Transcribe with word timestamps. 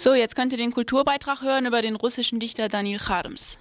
So, 0.00 0.14
jetzt 0.14 0.36
könnt 0.36 0.52
ihr 0.52 0.58
den 0.58 0.70
Kulturbeitrag 0.70 1.42
hören 1.42 1.66
über 1.66 1.82
den 1.82 1.96
russischen 1.96 2.38
Dichter 2.38 2.68
Daniel 2.68 3.00
Charms. 3.00 3.58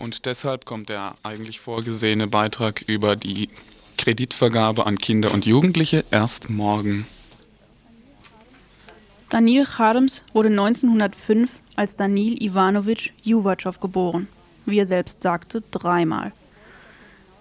Und 0.00 0.26
deshalb 0.26 0.64
kommt 0.64 0.88
der 0.88 1.14
eigentlich 1.22 1.60
vorgesehene 1.60 2.26
Beitrag 2.26 2.82
über 2.88 3.14
die 3.14 3.48
Kreditvergabe 3.96 4.84
an 4.84 4.98
Kinder 4.98 5.32
und 5.32 5.46
Jugendliche 5.46 6.04
erst 6.10 6.50
morgen. 6.50 7.06
Daniel 9.30 9.64
Charms 9.64 10.24
wurde 10.32 10.48
1905 10.48 11.62
als 11.76 11.94
Danil 11.94 12.42
Ivanovich 12.42 13.12
Juwatschow 13.22 13.78
geboren. 13.78 14.26
Wie 14.64 14.80
er 14.80 14.86
selbst 14.86 15.22
sagte, 15.22 15.62
dreimal. 15.70 16.32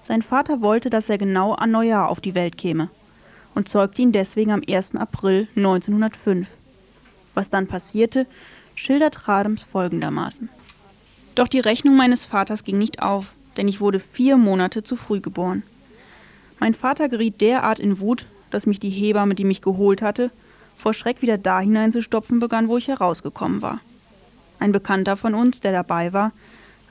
Sein 0.03 0.21
Vater 0.21 0.61
wollte, 0.61 0.91
dass 0.91 1.09
er 1.09 1.17
genau 1.17 1.53
an 1.53 1.71
Neujahr 1.71 2.09
auf 2.09 2.21
die 2.21 2.35
Welt 2.35 2.59
käme 2.59 2.91
und 3.55 3.69
zeugte 3.69 4.03
ihn 4.03 4.11
deswegen 4.11 4.51
am 4.51 4.61
1. 4.69 4.97
April 4.97 5.47
1905. 5.55 6.59
Was 7.35 7.51
dann 7.51 7.67
passierte, 7.67 8.25
schildert 8.73 9.27
Radems 9.27 9.61
folgendermaßen. 9.61 10.49
Doch 11.35 11.47
die 11.47 11.59
Rechnung 11.59 11.95
meines 11.95 12.25
Vaters 12.25 12.63
ging 12.63 12.77
nicht 12.77 13.01
auf, 13.01 13.35
denn 13.57 13.67
ich 13.67 13.79
wurde 13.81 13.99
vier 13.99 14.37
Monate 14.37 14.83
zu 14.83 14.95
früh 14.95 15.21
geboren. 15.21 15.63
Mein 16.59 16.73
Vater 16.73 17.09
geriet 17.09 17.41
derart 17.41 17.79
in 17.79 17.99
Wut, 17.99 18.27
dass 18.49 18.65
mich 18.65 18.79
die 18.79 18.89
Hebamme, 18.89 19.35
die 19.35 19.43
mich 19.43 19.61
geholt 19.61 20.01
hatte, 20.01 20.31
vor 20.77 20.93
Schreck 20.93 21.21
wieder 21.21 21.37
da 21.37 21.59
hineinzustopfen 21.59 22.39
begann, 22.39 22.67
wo 22.67 22.77
ich 22.77 22.87
herausgekommen 22.87 23.61
war. 23.61 23.79
Ein 24.59 24.71
Bekannter 24.71 25.17
von 25.17 25.35
uns, 25.35 25.59
der 25.59 25.71
dabei 25.71 26.13
war, 26.13 26.31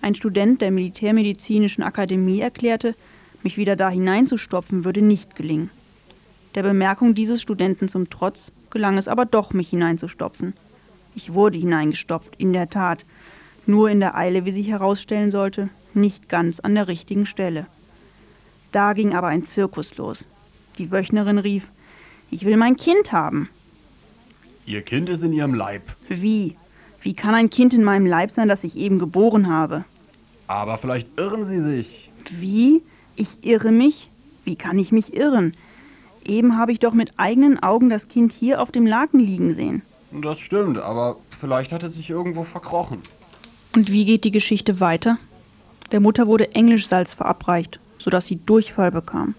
ein 0.02 0.14
Student 0.14 0.60
der 0.60 0.70
Militärmedizinischen 0.70 1.82
Akademie, 1.82 2.40
erklärte, 2.40 2.94
mich 3.42 3.56
wieder 3.56 3.76
da 3.76 3.88
hineinzustopfen 3.88 4.84
würde 4.84 5.00
nicht 5.00 5.34
gelingen. 5.36 5.70
Der 6.54 6.62
Bemerkung 6.62 7.14
dieses 7.14 7.42
Studenten 7.42 7.88
zum 7.88 8.10
Trotz 8.10 8.52
gelang 8.70 8.96
es 8.96 9.08
aber 9.08 9.24
doch, 9.24 9.52
mich 9.52 9.70
hineinzustopfen. 9.70 10.54
Ich 11.14 11.34
wurde 11.34 11.58
hineingestopft, 11.58 12.34
in 12.38 12.52
der 12.52 12.70
Tat, 12.70 13.04
nur 13.66 13.90
in 13.90 14.00
der 14.00 14.16
Eile, 14.16 14.44
wie 14.44 14.52
sich 14.52 14.68
herausstellen 14.68 15.30
sollte, 15.30 15.70
nicht 15.94 16.28
ganz 16.28 16.60
an 16.60 16.74
der 16.74 16.88
richtigen 16.88 17.26
Stelle. 17.26 17.66
Da 18.72 18.92
ging 18.92 19.14
aber 19.14 19.28
ein 19.28 19.44
Zirkus 19.44 19.96
los. 19.96 20.26
Die 20.78 20.90
Wöchnerin 20.90 21.38
rief, 21.38 21.70
ich 22.30 22.44
will 22.44 22.56
mein 22.56 22.76
Kind 22.76 23.12
haben. 23.12 23.48
Ihr 24.66 24.82
Kind 24.82 25.08
ist 25.08 25.22
in 25.22 25.32
Ihrem 25.32 25.54
Leib. 25.54 25.94
Wie? 26.08 26.56
Wie 27.00 27.14
kann 27.14 27.34
ein 27.34 27.50
Kind 27.50 27.74
in 27.74 27.84
meinem 27.84 28.06
Leib 28.06 28.30
sein, 28.30 28.48
das 28.48 28.64
ich 28.64 28.76
eben 28.76 28.98
geboren 28.98 29.48
habe? 29.48 29.84
Aber 30.46 30.78
vielleicht 30.78 31.08
irren 31.18 31.44
Sie 31.44 31.60
sich. 31.60 32.10
Wie? 32.30 32.82
Ich 33.14 33.44
irre 33.46 33.72
mich? 33.72 34.10
Wie 34.44 34.56
kann 34.56 34.78
ich 34.78 34.90
mich 34.90 35.16
irren? 35.16 35.54
Eben 36.24 36.56
habe 36.56 36.72
ich 36.72 36.78
doch 36.78 36.94
mit 36.94 37.12
eigenen 37.16 37.62
Augen 37.62 37.90
das 37.90 38.08
Kind 38.08 38.32
hier 38.32 38.62
auf 38.62 38.72
dem 38.72 38.86
Laken 38.86 39.20
liegen 39.20 39.52
sehen. 39.52 39.82
Das 40.10 40.38
stimmt, 40.38 40.78
aber 40.78 41.16
vielleicht 41.28 41.72
hat 41.72 41.82
es 41.82 41.94
sich 41.94 42.08
irgendwo 42.08 42.44
verkrochen. 42.44 43.02
Und 43.74 43.90
wie 43.90 44.04
geht 44.04 44.24
die 44.24 44.30
Geschichte 44.30 44.80
weiter? 44.80 45.18
Der 45.92 46.00
Mutter 46.00 46.26
wurde 46.26 46.54
Englischsalz 46.54 47.12
verabreicht, 47.12 47.80
sodass 47.98 48.26
sie 48.26 48.36
Durchfall 48.36 48.90
bekam. 48.90 49.34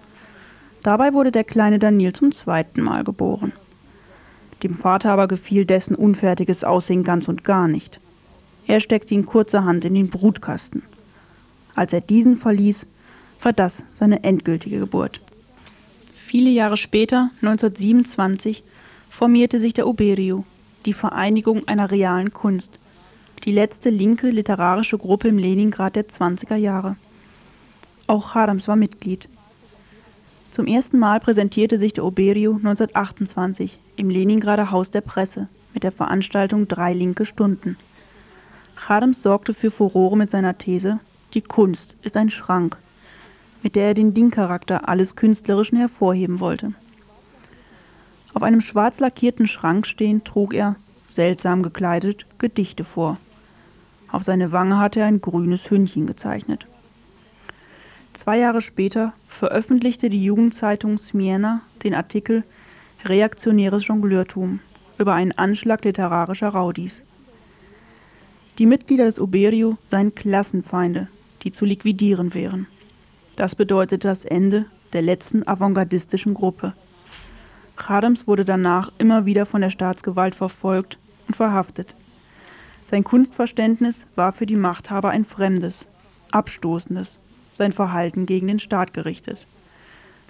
Dabei 0.83 1.13
wurde 1.13 1.31
der 1.31 1.43
kleine 1.43 1.79
Daniel 1.79 2.13
zum 2.13 2.31
zweiten 2.31 2.81
Mal 2.81 3.03
geboren. 3.03 3.53
Dem 4.61 4.73
Vater 4.73 5.11
aber 5.11 5.27
gefiel 5.27 5.65
dessen 5.65 5.95
unfertiges 5.95 6.63
Aussehen 6.63 7.03
ganz 7.03 7.27
und 7.27 7.43
gar 7.43 7.67
nicht. 7.67 7.99
Er 8.67 8.79
steckte 8.79 9.13
ihn 9.13 9.25
kurzerhand 9.25 9.85
in 9.85 9.93
den 9.93 10.09
Brutkasten. 10.09 10.83
Als 11.75 11.93
er 11.93 12.01
diesen 12.01 12.37
verließ, 12.37 12.87
war 13.41 13.53
das 13.53 13.83
seine 13.93 14.23
endgültige 14.23 14.79
Geburt. 14.79 15.21
Viele 16.27 16.49
Jahre 16.49 16.75
später, 16.75 17.29
1927, 17.43 18.63
formierte 19.11 19.59
sich 19.59 19.73
der 19.75 19.85
Oberio, 19.85 20.43
die 20.87 20.93
Vereinigung 20.93 21.67
einer 21.67 21.91
realen 21.91 22.31
Kunst, 22.31 22.79
die 23.43 23.51
letzte 23.51 23.91
linke 23.91 24.31
literarische 24.31 24.97
Gruppe 24.97 25.27
im 25.27 25.37
Leningrad 25.37 25.95
der 25.95 26.07
20er 26.07 26.55
Jahre. 26.55 26.97
Auch 28.07 28.33
Harams 28.33 28.67
war 28.67 28.75
Mitglied. 28.75 29.29
Zum 30.49 30.65
ersten 30.65 30.97
Mal 30.97 31.19
präsentierte 31.19 31.77
sich 31.77 31.93
der 31.93 32.05
Oberio 32.05 32.53
1928 32.53 33.79
im 33.95 34.09
Leningrader 34.09 34.71
Haus 34.71 34.89
der 34.89 35.01
Presse 35.01 35.47
mit 35.75 35.83
der 35.83 35.91
Veranstaltung 35.91 36.67
Drei 36.67 36.93
linke 36.93 37.25
Stunden. 37.25 37.77
Harams 38.75 39.21
sorgte 39.21 39.53
für 39.53 39.69
Furore 39.69 40.17
mit 40.17 40.31
seiner 40.31 40.57
These, 40.57 40.99
die 41.35 41.41
Kunst 41.41 41.97
ist 42.01 42.17
ein 42.17 42.31
Schrank 42.31 42.79
mit 43.65 43.75
der 43.75 43.87
er 43.87 43.93
den 43.95 44.13
Ding-Charakter 44.13 44.87
alles 44.87 45.15
Künstlerischen 45.15 45.79
hervorheben 45.79 46.39
wollte. 46.39 46.75
Auf 48.35 48.43
einem 48.43 48.61
schwarz 48.61 48.99
lackierten 48.99 49.47
Schrank 49.47 49.87
stehend 49.87 50.23
trug 50.23 50.53
er, 50.53 50.75
seltsam 51.07 51.63
gekleidet, 51.63 52.27
Gedichte 52.37 52.83
vor. 52.83 53.17
Auf 54.11 54.21
seine 54.21 54.51
Wange 54.51 54.77
hatte 54.77 54.99
er 54.99 55.07
ein 55.07 55.19
grünes 55.19 55.71
Hündchen 55.71 56.05
gezeichnet. 56.05 56.67
Zwei 58.13 58.37
Jahre 58.37 58.61
später 58.61 59.13
veröffentlichte 59.27 60.11
die 60.11 60.23
Jugendzeitung 60.23 60.99
Smiena 60.99 61.61
den 61.83 61.95
Artikel 61.95 62.43
Reaktionäres 63.03 63.87
Jongleurtum 63.87 64.59
über 64.99 65.15
einen 65.15 65.31
Anschlag 65.31 65.83
literarischer 65.83 66.49
Raudis. 66.49 67.01
Die 68.59 68.67
Mitglieder 68.67 69.05
des 69.05 69.19
Oberio 69.19 69.79
seien 69.89 70.13
Klassenfeinde, 70.13 71.07
die 71.41 71.51
zu 71.51 71.65
liquidieren 71.65 72.35
wären. 72.35 72.67
Das 73.36 73.54
bedeutete 73.54 74.08
das 74.08 74.24
Ende 74.24 74.66
der 74.92 75.02
letzten 75.02 75.46
avantgardistischen 75.46 76.34
Gruppe. 76.34 76.74
Chadems 77.76 78.26
wurde 78.26 78.44
danach 78.44 78.92
immer 78.98 79.24
wieder 79.24 79.46
von 79.46 79.62
der 79.62 79.70
Staatsgewalt 79.70 80.34
verfolgt 80.34 80.98
und 81.26 81.34
verhaftet. 81.34 81.94
Sein 82.84 83.04
Kunstverständnis 83.04 84.06
war 84.16 84.32
für 84.32 84.46
die 84.46 84.56
Machthaber 84.56 85.10
ein 85.10 85.24
fremdes, 85.24 85.86
abstoßendes, 86.32 87.18
sein 87.52 87.72
Verhalten 87.72 88.26
gegen 88.26 88.48
den 88.48 88.58
Staat 88.58 88.92
gerichtet. 88.92 89.46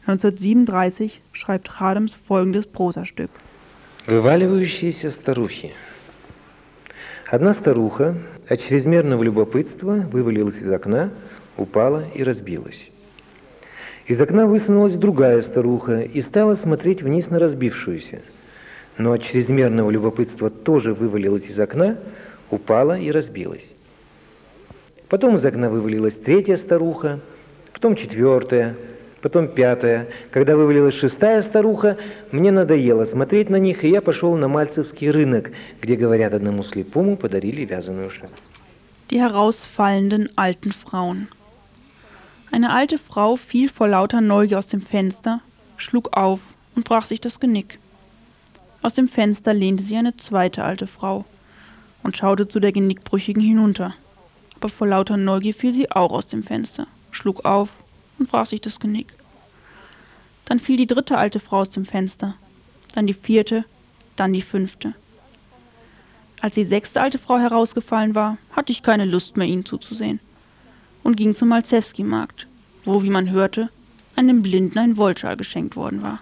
1937 0.03 1.21
schreibt 1.33 1.69
Chadems 1.69 2.15
folgendes 2.15 2.67
Prosastück. 2.67 3.31
Вываливающиеся 4.07 5.11
старухи. 5.11 5.73
Одна 7.31 7.55
старуха 7.55 8.17
от 8.49 8.61
чрезмерного 8.61 9.23
любопытства 9.23 10.07
вывалилась 10.11 10.63
из 10.63 10.71
окна, 10.71 11.11
упала 11.57 12.05
и 12.15 12.25
разбилась. 12.25 12.91
Из 14.08 14.22
окна 14.22 14.46
высунулась 14.46 14.94
другая 14.94 15.42
старуха 15.42 16.02
и 16.02 16.22
стала 16.22 16.54
смотреть 16.54 17.02
вниз 17.02 17.32
на 17.32 17.40
разбившуюся. 17.40 18.22
Но 19.00 19.14
от 19.14 19.24
чрезмерного 19.24 19.90
любопытства 19.90 20.52
тоже 20.52 20.94
вывалилась 20.94 21.50
из 21.50 21.60
окна, 21.60 21.98
упала 22.52 23.00
и 23.00 23.10
разбилась. 23.10 23.74
Потом 25.10 25.36
из 25.36 25.46
окна 25.46 25.72
вывалилась 25.72 26.18
третья 26.18 26.56
старуха, 26.58 27.20
потом 27.74 27.96
четвертая, 27.96 28.76
потом 29.24 29.48
пятая. 29.48 30.08
Когда 30.30 30.56
вывалилась 30.56 30.94
шестая 30.94 31.42
старуха, 31.42 31.98
мне 32.32 32.52
надоело 32.52 33.06
смотреть 33.06 33.50
на 33.50 33.58
них, 33.58 33.84
и 33.84 33.90
я 33.90 34.02
пошел 34.02 34.38
на 34.38 34.48
Мальцевский 34.48 35.10
рынок, 35.10 35.52
где, 35.82 35.96
говорят, 35.96 36.34
одному 36.34 36.64
слепому 36.64 37.18
подарили 37.18 37.66
вязаную 37.66 38.12
шапку. 38.12 38.38
Die 39.10 39.20
herausfallenden 39.20 40.30
alten 40.36 40.74
Frauen. 40.84 41.28
Eine 42.56 42.72
alte 42.72 42.98
Frau 42.98 43.36
fiel 43.36 43.68
vor 43.68 43.90
lauter 43.90 44.22
Neugier 44.22 44.60
aus 44.60 44.68
dem 44.68 44.80
Fenster, 44.80 45.42
schlug 45.76 46.16
auf 46.16 46.40
und 46.74 46.86
brach 46.86 47.06
sich 47.06 47.20
das 47.20 47.42
Genick. 47.42 47.80
Aus 48.82 48.94
dem 48.94 49.10
Fenster 49.10 49.54
lehnte 49.54 49.84
sie 49.84 49.98
eine 49.98 50.16
zweite 50.16 50.64
alte 50.64 50.88
Frau 50.88 51.26
und 52.02 52.16
schaute 52.16 52.48
zu 52.48 52.62
der 52.62 52.72
Genickbrüchigen 52.72 53.44
hinunter. 53.44 53.94
Aber 54.56 54.70
vor 54.70 54.88
lauter 54.88 55.18
Neugier 55.18 55.54
fiel 55.54 55.74
sie 55.74 55.92
auch 55.92 56.14
aus 56.14 56.28
dem 56.28 56.44
Fenster, 56.44 56.88
schlug 57.12 57.44
auf 57.44 57.72
und 58.20 58.30
brach 58.30 58.46
sich 58.46 58.62
das 58.62 58.80
Genick. 58.80 59.12
Dann 60.46 60.62
fiel 60.62 60.78
die 60.78 60.88
dritte 60.88 61.18
alte 61.18 61.42
Frau 61.42 61.58
aus 61.58 61.72
dem 61.72 61.84
Fenster, 61.84 62.36
dann 62.94 63.06
die 63.06 63.14
vierte, 63.14 63.66
dann 64.16 64.32
die 64.32 64.42
fünfte. 64.42 64.94
Als 66.40 66.56
die 66.56 66.64
sechste 66.64 67.02
alte 67.02 67.18
Frau 67.18 67.38
herausgefallen 67.38 68.16
war, 68.16 68.38
hatte 68.52 68.72
ich 68.72 68.82
keine 68.82 69.04
Lust 69.04 69.36
mehr, 69.36 69.46
ihnen 69.46 69.66
zuzusehen 69.66 70.22
und 71.06 71.18
ging 71.18 71.36
zum 71.36 71.50
Malzewski-Markt, 71.50 72.48
wo, 72.84 73.04
wie 73.04 73.12
man 73.12 73.30
hörte, 73.30 73.70
einem 74.16 74.42
Blinden 74.42 74.80
ein 74.80 74.98
Wollschal 74.98 75.38
geschenkt 75.38 75.76
worden 75.76 76.02
war. 76.02 76.20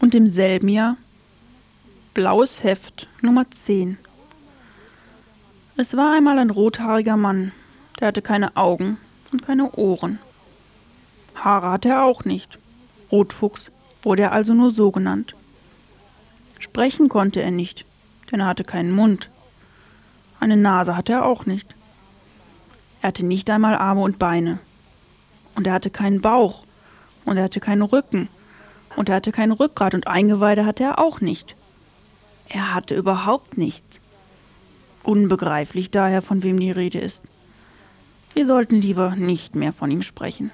Und 0.00 0.12
im 0.12 0.26
selben 0.26 0.68
Jahr 0.68 0.96
Blaues 2.12 2.64
Heft 2.64 3.06
Nummer 3.22 3.48
10. 3.48 3.96
Es 5.76 5.96
war 5.96 6.12
einmal 6.12 6.40
ein 6.40 6.50
rothaariger 6.50 7.16
Mann, 7.16 7.52
der 8.00 8.08
hatte 8.08 8.22
keine 8.22 8.56
Augen 8.56 8.98
und 9.30 9.46
keine 9.46 9.70
Ohren. 9.76 10.18
Haare 11.36 11.70
hatte 11.70 11.90
er 11.90 12.02
auch 12.02 12.24
nicht. 12.24 12.58
Rotfuchs 13.12 13.70
wurde 14.02 14.22
er 14.22 14.32
also 14.32 14.52
nur 14.52 14.72
so 14.72 14.90
genannt. 14.90 15.36
Sprechen 16.58 17.08
konnte 17.08 17.40
er 17.40 17.52
nicht, 17.52 17.84
denn 18.32 18.40
er 18.40 18.46
hatte 18.48 18.64
keinen 18.64 18.90
Mund. 18.90 19.30
Eine 20.40 20.56
Nase 20.56 20.96
hatte 20.96 21.12
er 21.12 21.24
auch 21.24 21.46
nicht. 21.46 21.76
Er 23.02 23.08
hatte 23.08 23.24
nicht 23.24 23.48
einmal 23.50 23.74
Arme 23.74 24.02
und 24.02 24.18
Beine. 24.18 24.58
Und 25.54 25.66
er 25.66 25.72
hatte 25.74 25.90
keinen 25.90 26.20
Bauch. 26.20 26.64
Und 27.24 27.36
er 27.36 27.44
hatte 27.44 27.60
keinen 27.60 27.82
Rücken. 27.82 28.28
Und 28.96 29.08
er 29.08 29.16
hatte 29.16 29.32
kein 29.32 29.52
Rückgrat 29.52 29.94
und 29.94 30.08
Eingeweide 30.08 30.66
hatte 30.66 30.84
er 30.84 30.98
auch 30.98 31.20
nicht. 31.20 31.54
Er 32.48 32.74
hatte 32.74 32.96
überhaupt 32.96 33.56
nichts. 33.56 34.00
Unbegreiflich 35.02 35.90
daher, 35.90 36.22
von 36.22 36.42
wem 36.42 36.58
die 36.58 36.72
Rede 36.72 36.98
ist. 36.98 37.22
Wir 38.34 38.46
sollten 38.46 38.76
lieber 38.76 39.16
nicht 39.16 39.54
mehr 39.54 39.72
von 39.72 39.90
ihm 39.90 40.02
sprechen. 40.02 40.50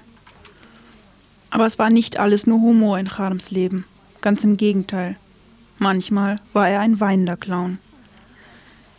Aber 1.49 1.65
es 1.65 1.79
war 1.79 1.89
nicht 1.89 2.19
alles 2.19 2.45
nur 2.45 2.61
Humor 2.61 2.99
in 2.99 3.09
Charms 3.09 3.51
Leben. 3.51 3.85
Ganz 4.21 4.43
im 4.43 4.57
Gegenteil. 4.57 5.15
Manchmal 5.79 6.39
war 6.53 6.69
er 6.69 6.79
ein 6.81 6.99
weinender 6.99 7.37
Clown. 7.37 7.79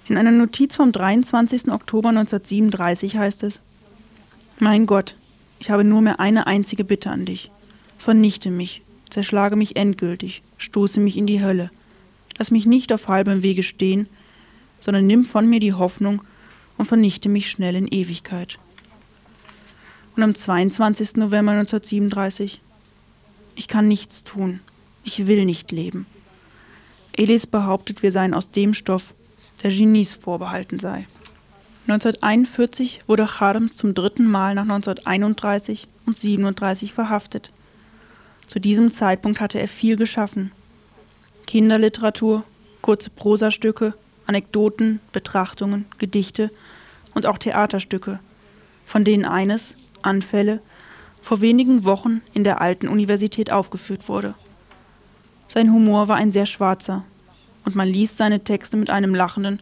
In 0.09 0.17
einer 0.17 0.31
Notiz 0.31 0.75
vom 0.75 0.91
23. 0.91 1.69
Oktober 1.69 2.09
1937 2.09 3.19
heißt 3.19 3.43
es: 3.43 3.61
Mein 4.59 4.87
Gott, 4.87 5.15
ich 5.59 5.71
habe 5.71 5.85
nur 5.85 6.01
mehr 6.01 6.19
eine 6.19 6.47
einzige 6.47 6.83
Bitte 6.83 7.11
an 7.11 7.27
dich. 7.27 7.51
Vernichte 7.99 8.51
mich, 8.51 8.81
zerschlage 9.11 9.55
mich 9.55 9.77
endgültig, 9.77 10.43
stoße 10.57 10.99
mich 10.99 11.19
in 11.19 11.27
die 11.27 11.43
Hölle. 11.43 11.71
Lass 12.39 12.51
mich 12.51 12.65
nicht 12.65 12.91
auf 12.91 13.09
halbem 13.09 13.43
Wege 13.43 13.63
stehen, 13.63 14.09
sondern 14.81 15.07
nimm 15.07 15.25
von 15.25 15.47
mir 15.47 15.61
die 15.61 15.75
Hoffnung 15.75 16.23
und 16.79 16.87
vernichte 16.87 17.29
mich 17.29 17.51
schnell 17.51 17.77
in 17.77 17.87
Ewigkeit. 17.87 18.59
Und 20.17 20.23
am 20.23 20.35
22. 20.35 21.17
November 21.17 21.53
1937, 21.53 22.63
ich 23.57 23.69
kann 23.69 23.89
nichts 23.89 24.25
tun, 24.25 24.61
ich 25.05 25.27
will 25.27 25.45
nicht 25.45 25.71
leben. 25.71 26.07
Elis 27.13 27.47
behauptet, 27.47 28.03
wir 28.03 28.13
seien 28.13 28.33
aus 28.33 28.49
dem 28.51 28.73
Stoff, 28.73 29.15
der 29.63 29.71
Genies 29.71 30.13
vorbehalten 30.13 30.79
sei. 30.79 31.07
1941 31.89 33.03
wurde 33.07 33.27
Charms 33.27 33.77
zum 33.77 33.95
dritten 33.95 34.27
Mal 34.27 34.55
nach 34.55 34.65
1931 34.65 35.89
und 36.05 36.19
37 36.19 36.93
verhaftet. 36.93 37.51
Zu 38.47 38.59
diesem 38.61 38.93
Zeitpunkt 38.93 39.41
hatte 39.41 39.59
er 39.59 39.69
viel 39.69 39.97
geschaffen. 39.97 40.53
Kinderliteratur, 41.47 42.45
kurze 42.83 43.11
Prosastücke, 43.11 43.95
Anekdoten, 44.27 45.01
Betrachtungen, 45.13 45.87
Gedichte 45.97 46.51
und 47.15 47.25
auch 47.25 47.39
Theaterstücke, 47.39 48.21
von 48.85 49.05
denen 49.05 49.25
eines, 49.25 49.75
Anfälle, 50.03 50.61
vor 51.23 51.41
wenigen 51.41 51.85
Wochen 51.85 52.23
in 52.35 52.45
der 52.45 52.61
alten 52.61 52.89
Universität 52.89 53.51
aufgeführt 53.51 54.09
wurde. 54.09 54.35
Sein 55.49 55.73
Humor 55.73 56.09
war 56.09 56.17
ein 56.17 56.33
sehr 56.33 56.47
schwarzer, 56.47 57.05
und 57.65 57.75
man 57.75 57.89
liest 57.89 58.17
seine 58.17 58.43
Texte 58.45 58.77
mit 58.77 58.91
einem 58.91 59.15
lachenden 59.15 59.61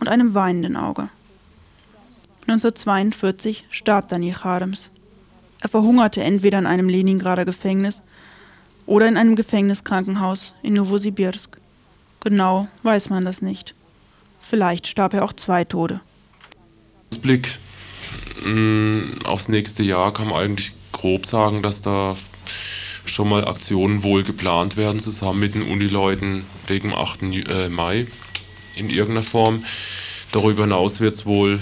und 0.00 0.08
einem 0.08 0.34
weinenden 0.34 0.76
Auge. 0.76 1.08
1942 2.42 3.64
starb 3.70 4.08
Daniel 4.08 4.34
Charems. 4.34 4.90
Er 5.60 5.68
verhungerte 5.68 6.22
entweder 6.22 6.58
in 6.58 6.66
einem 6.66 6.88
Leningrader 6.88 7.44
Gefängnis 7.44 8.00
oder 8.86 9.06
in 9.06 9.16
einem 9.16 9.36
Gefängniskrankenhaus 9.36 10.54
in 10.62 10.74
Novosibirsk. 10.74 11.58
Genau 12.20 12.68
weiß 12.84 13.10
man 13.10 13.24
das 13.24 13.42
nicht. 13.42 13.74
Vielleicht 14.40 14.86
starb 14.86 15.14
er 15.14 15.24
auch 15.24 15.34
zwei 15.34 15.64
Tode. 15.64 16.00
Blick 17.20 17.58
mm, 18.44 19.24
aufs 19.24 19.48
nächste 19.48 19.82
Jahr 19.82 20.12
kann 20.14 20.28
man 20.28 20.38
eigentlich 20.38 20.72
grob 20.92 21.26
sagen, 21.26 21.62
dass 21.62 21.82
da 21.82 22.16
schon 23.10 23.28
mal 23.28 23.46
Aktionen 23.46 24.02
wohl 24.02 24.22
geplant 24.22 24.76
werden, 24.76 25.00
zusammen 25.00 25.40
mit 25.40 25.54
den 25.54 25.62
Unileuten 25.62 26.44
wegen 26.66 26.94
8. 26.94 27.22
Äh, 27.22 27.68
Mai 27.68 28.06
in 28.76 28.90
irgendeiner 28.90 29.22
Form. 29.22 29.64
Darüber 30.32 30.62
hinaus 30.62 31.00
wird 31.00 31.14
es 31.14 31.26
wohl. 31.26 31.54
Ähm, 31.54 31.60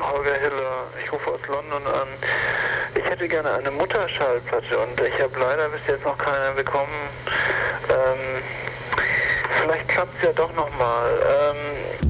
Holger 0.00 0.34
Hiller, 0.34 0.84
ich 1.02 1.12
rufe 1.12 1.30
aus 1.30 1.40
London 1.48 1.86
an. 1.86 2.08
Ich 2.94 3.04
hätte 3.04 3.28
gerne 3.28 3.52
eine 3.52 3.70
Mutterschallplatte 3.70 4.78
und 4.78 5.00
ich 5.00 5.22
habe 5.22 5.38
leider 5.38 5.68
bis 5.68 5.80
jetzt 5.88 6.04
noch 6.04 6.18
keine 6.18 6.54
bekommen. 6.54 6.92
Ähm, 7.88 8.42
vielleicht 9.62 9.88
klappt 9.88 10.16
es 10.18 10.26
ja 10.26 10.32
doch 10.32 10.52
nochmal. 10.54 11.10
Ähm, 11.22 12.05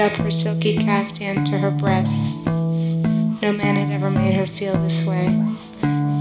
up 0.00 0.12
her 0.12 0.30
silky 0.30 0.76
caftan 0.76 1.44
to 1.46 1.58
her 1.58 1.70
breasts. 1.70 2.14
No 2.46 3.52
man 3.52 3.74
had 3.74 3.90
ever 3.90 4.10
made 4.10 4.34
her 4.34 4.46
feel 4.46 4.80
this 4.82 5.02
way. 5.02 5.26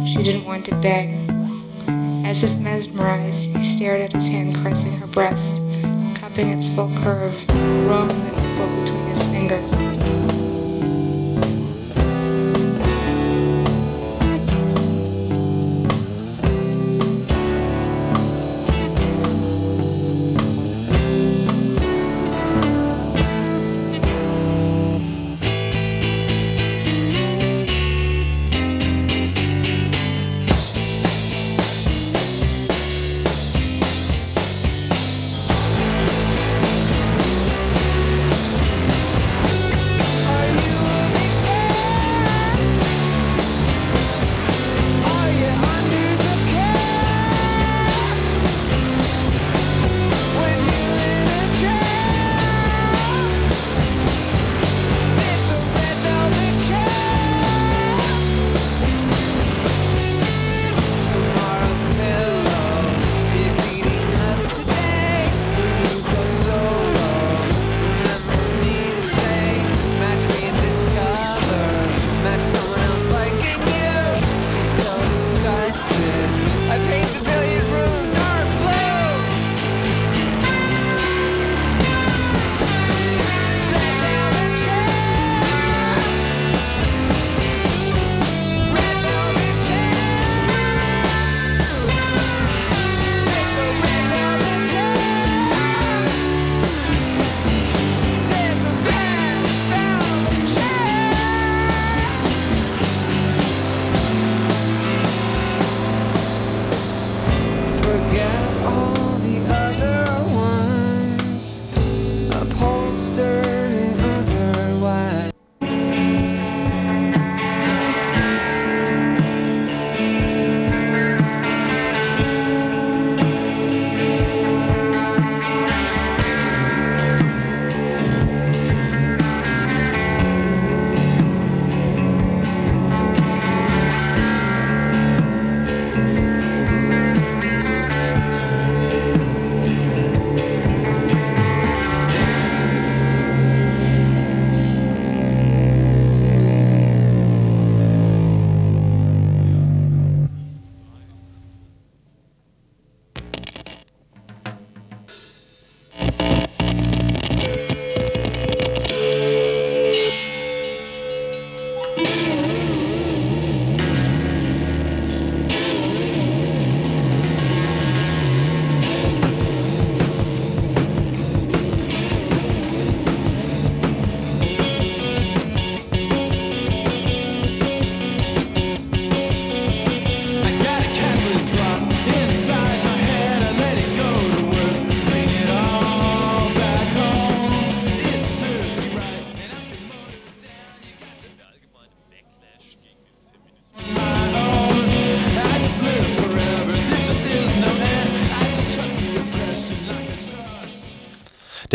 She 0.07 0.24
didn't 0.24 0.45
want 0.45 0.65
to 0.65 0.75
beg. 0.75 1.13
As 2.25 2.44
if 2.44 2.51
mesmerized, 2.59 3.39
he 3.39 3.75
stared 3.75 4.01
at 4.01 4.13
his 4.13 4.27
hand 4.27 4.56
caressing 4.56 4.94
her 4.94 5.07
breast, 5.07 5.56
cupping 6.19 6.50
its 6.50 6.68
full 6.69 6.94
curve, 7.03 8.37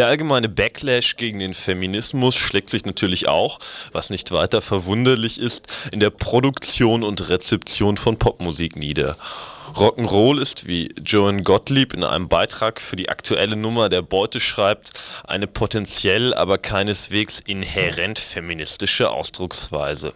Der 0.02 0.08
allgemeine 0.08 0.48
Backlash 0.48 1.14
gegen 1.14 1.38
den 1.38 1.54
Feminismus 1.54 2.34
schlägt 2.34 2.68
sich 2.68 2.84
natürlich 2.84 3.28
auch, 3.28 3.60
was 3.92 4.10
nicht 4.10 4.32
weiter 4.32 4.60
verwunderlich 4.60 5.38
ist, 5.38 5.68
in 5.92 6.00
der 6.00 6.10
Produktion 6.10 7.04
und 7.04 7.28
Rezeption 7.28 7.96
von 7.96 8.18
Popmusik 8.18 8.74
nieder. 8.74 9.16
Rock'n'Roll 9.76 10.40
ist, 10.40 10.66
wie 10.66 10.92
Joan 11.04 11.44
Gottlieb 11.44 11.94
in 11.94 12.02
einem 12.02 12.28
Beitrag 12.28 12.80
für 12.80 12.96
die 12.96 13.10
aktuelle 13.10 13.54
Nummer 13.54 13.88
der 13.88 14.02
Beute 14.02 14.40
schreibt, 14.40 14.90
eine 15.22 15.46
potenziell, 15.46 16.34
aber 16.34 16.58
keineswegs 16.58 17.38
inhärent 17.38 18.18
feministische 18.18 19.08
Ausdrucksweise. 19.08 20.14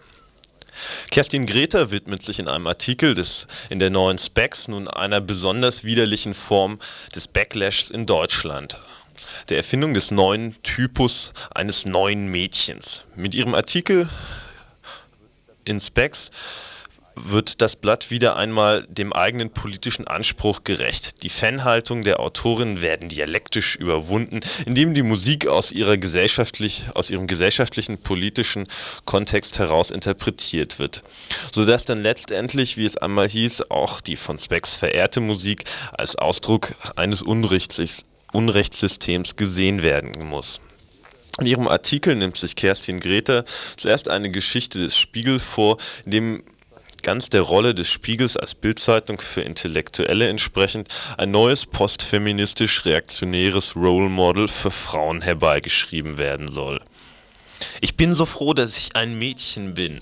Kerstin 1.11 1.45
Greta 1.45 1.91
widmet 1.91 2.21
sich 2.21 2.39
in 2.39 2.49
einem 2.49 2.67
Artikel 2.67 3.15
des, 3.15 3.47
in 3.69 3.79
der 3.79 3.89
neuen 3.89 4.17
Specs 4.17 4.67
nun 4.67 4.89
einer 4.89 5.21
besonders 5.21 5.85
widerlichen 5.85 6.33
Form 6.33 6.77
des 7.15 7.29
Backlashs 7.29 7.89
in 7.89 8.05
Deutschland 8.05 8.77
der 9.49 9.57
Erfindung 9.57 9.93
des 9.93 10.11
neuen 10.11 10.55
Typus 10.63 11.33
eines 11.53 11.85
neuen 11.85 12.27
Mädchens. 12.27 13.05
Mit 13.15 13.33
ihrem 13.33 13.55
Artikel 13.55 14.09
in 15.65 15.79
Specs 15.79 16.31
wird 17.19 17.61
das 17.61 17.75
Blatt 17.75 18.11
wieder 18.11 18.35
einmal 18.35 18.85
dem 18.89 19.11
eigenen 19.11 19.49
politischen 19.49 20.07
Anspruch 20.07 20.63
gerecht. 20.63 21.23
Die 21.23 21.29
Fanhaltung 21.29 22.03
der 22.03 22.19
Autorin 22.19 22.81
werden 22.81 23.09
dialektisch 23.09 23.75
überwunden, 23.75 24.41
indem 24.65 24.93
die 24.93 25.01
Musik 25.01 25.47
aus, 25.47 25.71
ihrer 25.71 25.97
gesellschaftlich, 25.97 26.85
aus 26.93 27.09
ihrem 27.09 27.27
gesellschaftlichen 27.27 27.97
politischen 27.97 28.67
Kontext 29.05 29.57
heraus 29.57 29.89
interpretiert 29.89 30.79
wird, 30.79 31.03
sodass 31.51 31.85
dann 31.85 31.97
letztendlich, 31.97 32.77
wie 32.77 32.85
es 32.85 32.97
einmal 32.97 33.27
hieß, 33.27 33.71
auch 33.71 34.01
die 34.01 34.15
von 34.15 34.37
Specs 34.37 34.75
verehrte 34.75 35.19
Musik 35.19 35.63
als 35.93 36.15
Ausdruck 36.15 36.75
eines 36.95 37.23
Unrechts, 37.23 37.79
Unrechtssystems 38.33 39.35
gesehen 39.35 39.81
werden 39.81 40.27
muss. 40.27 40.59
In 41.39 41.45
ihrem 41.45 41.67
Artikel 41.67 42.15
nimmt 42.15 42.37
sich 42.37 42.55
Kerstin 42.55 42.99
Grete 42.99 43.45
zuerst 43.75 44.09
eine 44.09 44.31
Geschichte 44.31 44.79
des 44.79 44.97
Spiegel 44.97 45.39
vor, 45.39 45.77
in 46.05 46.11
dem 46.11 46.43
ganz 47.03 47.29
der 47.29 47.41
Rolle 47.41 47.75
des 47.75 47.87
Spiegels 47.87 48.37
als 48.37 48.55
Bildzeitung 48.55 49.21
für 49.21 49.41
Intellektuelle 49.41 50.27
entsprechend 50.27 50.89
ein 51.17 51.31
neues 51.31 51.65
postfeministisch-reaktionäres 51.65 53.75
Role 53.75 54.09
Model 54.09 54.47
für 54.47 54.71
Frauen 54.71 55.21
herbeigeschrieben 55.21 56.17
werden 56.17 56.47
soll. 56.47 56.81
Ich 57.81 57.95
bin 57.95 58.13
so 58.13 58.25
froh, 58.25 58.53
dass 58.53 58.77
ich 58.77 58.95
ein 58.95 59.17
Mädchen 59.17 59.73
bin. 59.73 59.99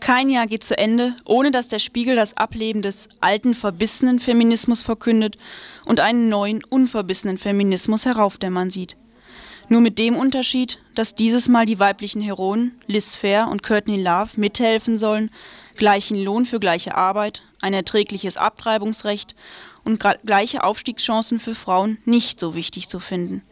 Kein 0.00 0.30
Jahr 0.30 0.46
geht 0.46 0.62
zu 0.62 0.76
Ende, 0.78 1.14
ohne 1.24 1.50
dass 1.50 1.68
der 1.68 1.78
Spiegel 1.78 2.16
das 2.16 2.36
Ableben 2.36 2.82
des 2.82 3.08
alten, 3.20 3.54
verbissenen 3.54 4.20
Feminismus 4.20 4.82
verkündet 4.82 5.36
und 5.84 6.00
einen 6.00 6.28
neuen, 6.28 6.62
unverbissenen 6.64 7.38
Feminismus 7.38 8.04
heraufdämmern 8.04 8.70
sieht. 8.70 8.96
Nur 9.68 9.80
mit 9.80 9.98
dem 9.98 10.14
Unterschied, 10.14 10.78
dass 10.94 11.16
dieses 11.16 11.48
Mal 11.48 11.66
die 11.66 11.80
weiblichen 11.80 12.22
Heroen, 12.22 12.80
Liz 12.86 13.16
Fair 13.16 13.48
und 13.48 13.64
Courtney 13.64 14.00
Love, 14.00 14.30
mithelfen 14.36 14.96
sollen, 14.96 15.30
gleichen 15.76 16.22
Lohn 16.22 16.46
für 16.46 16.60
gleiche 16.60 16.94
Arbeit, 16.94 17.42
ein 17.60 17.74
erträgliches 17.74 18.36
Abtreibungsrecht 18.36 19.34
und 19.82 20.02
gleiche 20.24 20.62
Aufstiegschancen 20.62 21.40
für 21.40 21.54
Frauen 21.54 21.98
nicht 22.04 22.38
so 22.38 22.54
wichtig 22.54 22.88
zu 22.88 23.00
finden. 23.00 23.42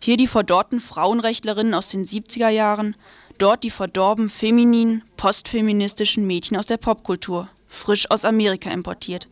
Hier 0.00 0.16
die 0.16 0.26
verdorrten 0.26 0.80
Frauenrechtlerinnen 0.80 1.74
aus 1.74 1.88
den 1.88 2.04
70er 2.04 2.48
Jahren, 2.48 2.96
dort 3.38 3.64
die 3.64 3.70
verdorben 3.70 4.28
femininen, 4.28 5.02
postfeministischen 5.16 6.26
Mädchen 6.26 6.56
aus 6.56 6.66
der 6.66 6.76
Popkultur, 6.76 7.48
frisch 7.66 8.10
aus 8.10 8.24
Amerika 8.24 8.70
importiert. 8.70 9.28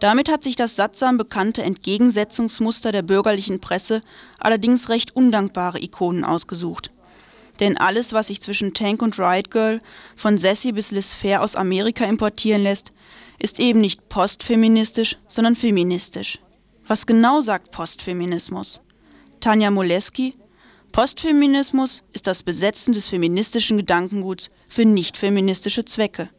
Damit 0.00 0.30
hat 0.30 0.42
sich 0.42 0.56
das 0.56 0.76
sattsam 0.76 1.18
bekannte 1.18 1.62
Entgegensetzungsmuster 1.62 2.90
der 2.90 3.02
bürgerlichen 3.02 3.60
Presse 3.60 4.02
allerdings 4.38 4.88
recht 4.88 5.14
undankbare 5.14 5.80
Ikonen 5.80 6.24
ausgesucht. 6.24 6.90
Denn 7.60 7.76
alles, 7.76 8.14
was 8.14 8.28
sich 8.28 8.40
zwischen 8.40 8.72
Tank 8.72 9.02
und 9.02 9.18
Riot 9.18 9.50
Girl, 9.50 9.82
von 10.16 10.38
Sassy 10.38 10.72
bis 10.72 10.90
Liz 10.90 11.12
Fair 11.12 11.42
aus 11.42 11.54
Amerika 11.54 12.06
importieren 12.06 12.62
lässt, 12.62 12.92
ist 13.38 13.60
eben 13.60 13.82
nicht 13.82 14.08
postfeministisch, 14.08 15.18
sondern 15.28 15.56
feministisch. 15.56 16.38
Was 16.86 17.04
genau 17.04 17.42
sagt 17.42 17.70
Postfeminismus? 17.70 18.80
Tanja 19.40 19.70
Moleski, 19.70 20.34
Postfeminismus 20.92 22.02
ist 22.12 22.26
das 22.26 22.42
Besetzen 22.42 22.92
des 22.92 23.06
feministischen 23.06 23.76
Gedankenguts 23.76 24.50
für 24.68 24.84
nicht 24.84 25.16
feministische 25.16 25.84
Zwecke. 25.84 26.30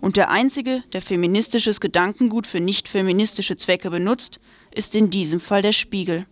Und 0.00 0.16
der 0.16 0.30
Einzige, 0.30 0.82
der 0.92 1.00
feministisches 1.00 1.80
Gedankengut 1.80 2.48
für 2.48 2.58
nicht 2.58 2.88
feministische 2.88 3.56
Zwecke 3.56 3.90
benutzt, 3.90 4.40
ist 4.72 4.96
in 4.96 5.10
diesem 5.10 5.38
Fall 5.38 5.62
der 5.62 5.72
Spiegel. 5.72 6.26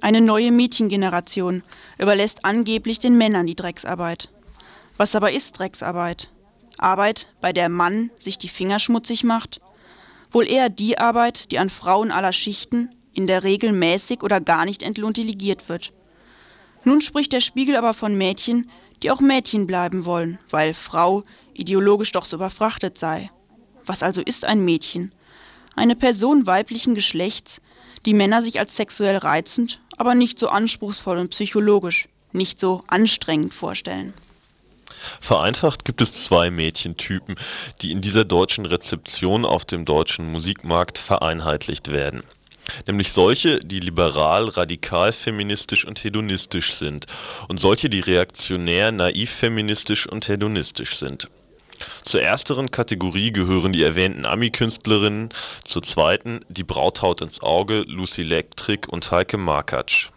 Eine 0.00 0.20
neue 0.20 0.50
Mädchengeneration 0.50 1.62
überlässt 1.98 2.44
angeblich 2.44 2.98
den 2.98 3.16
Männern 3.16 3.46
die 3.46 3.54
Drecksarbeit. 3.56 4.28
Was 4.96 5.14
aber 5.14 5.30
ist 5.30 5.56
Drecksarbeit? 5.56 6.32
Arbeit, 6.78 7.28
bei 7.40 7.52
der 7.52 7.68
Mann 7.68 8.10
sich 8.18 8.38
die 8.38 8.48
Finger 8.48 8.80
schmutzig 8.80 9.22
macht? 9.22 9.60
Wohl 10.32 10.48
eher 10.48 10.68
die 10.68 10.98
Arbeit, 10.98 11.52
die 11.52 11.58
an 11.58 11.70
Frauen 11.70 12.10
aller 12.10 12.32
Schichten, 12.32 12.90
in 13.12 13.28
der 13.28 13.44
Regel 13.44 13.72
mäßig 13.72 14.22
oder 14.22 14.40
gar 14.40 14.64
nicht 14.64 14.82
entlohnt 14.82 15.16
delegiert 15.16 15.68
wird. 15.68 15.92
Nun 16.84 17.00
spricht 17.00 17.32
der 17.32 17.40
Spiegel 17.40 17.76
aber 17.76 17.94
von 17.94 18.16
Mädchen, 18.16 18.70
die 19.02 19.10
auch 19.10 19.20
Mädchen 19.20 19.66
bleiben 19.66 20.04
wollen, 20.04 20.38
weil 20.50 20.74
Frau 20.74 21.22
ideologisch 21.54 22.12
doch 22.12 22.24
so 22.24 22.36
überfrachtet 22.36 22.98
sei. 22.98 23.30
Was 23.86 24.02
also 24.02 24.20
ist 24.20 24.44
ein 24.44 24.64
Mädchen? 24.64 25.12
Eine 25.76 25.96
Person 25.96 26.46
weiblichen 26.46 26.94
Geschlechts, 26.94 27.60
die 28.06 28.14
Männer 28.14 28.42
sich 28.42 28.58
als 28.58 28.76
sexuell 28.76 29.16
reizend, 29.16 29.80
aber 29.96 30.14
nicht 30.14 30.38
so 30.38 30.48
anspruchsvoll 30.48 31.18
und 31.18 31.30
psychologisch, 31.30 32.08
nicht 32.32 32.58
so 32.58 32.82
anstrengend 32.86 33.54
vorstellen. 33.54 34.14
Vereinfacht 35.20 35.84
gibt 35.84 36.00
es 36.00 36.24
zwei 36.24 36.50
Mädchentypen, 36.50 37.36
die 37.80 37.90
in 37.90 38.00
dieser 38.00 38.24
deutschen 38.24 38.66
Rezeption 38.66 39.44
auf 39.44 39.64
dem 39.64 39.84
deutschen 39.84 40.30
Musikmarkt 40.30 40.98
vereinheitlicht 40.98 41.90
werden. 41.90 42.22
Nämlich 42.86 43.12
solche, 43.12 43.60
die 43.60 43.80
liberal, 43.80 44.48
radikal 44.48 45.12
feministisch 45.12 45.84
und 45.84 46.02
hedonistisch 46.04 46.74
sind 46.74 47.06
und 47.48 47.58
solche, 47.58 47.88
die 47.88 48.00
reaktionär, 48.00 48.92
naiv 48.92 49.30
feministisch 49.30 50.06
und 50.06 50.28
hedonistisch 50.28 50.96
sind. 50.96 51.28
Zur 52.02 52.22
ersteren 52.22 52.70
Kategorie 52.70 53.32
gehören 53.32 53.72
die 53.72 53.82
erwähnten 53.82 54.26
Ami-Künstlerinnen, 54.26 55.30
zur 55.64 55.82
zweiten 55.82 56.40
die 56.48 56.64
Brauthaut 56.64 57.20
ins 57.20 57.42
Auge 57.42 57.84
Lucy 57.86 58.22
Electric 58.22 58.88
und 58.88 59.10
Heike 59.10 59.38
Markatsch. 59.38 60.10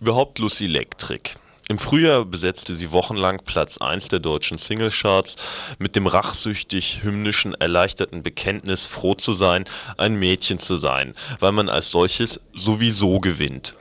Überhaupt 0.00 0.38
Lucy 0.38 0.64
Electric. 0.64 1.30
Im 1.70 1.78
Frühjahr 1.78 2.24
besetzte 2.24 2.74
sie 2.74 2.90
wochenlang 2.90 3.42
Platz 3.44 3.78
1 3.78 4.08
der 4.08 4.18
deutschen 4.18 4.58
Singlecharts 4.58 5.36
mit 5.78 5.94
dem 5.94 6.08
rachsüchtig 6.08 7.04
hymnischen 7.04 7.54
erleichterten 7.54 8.24
Bekenntnis, 8.24 8.86
froh 8.86 9.14
zu 9.14 9.32
sein, 9.32 9.66
ein 9.96 10.16
Mädchen 10.16 10.58
zu 10.58 10.74
sein, 10.74 11.14
weil 11.38 11.52
man 11.52 11.68
als 11.68 11.92
solches 11.92 12.40
sowieso 12.52 13.20
gewinnt. 13.20 13.74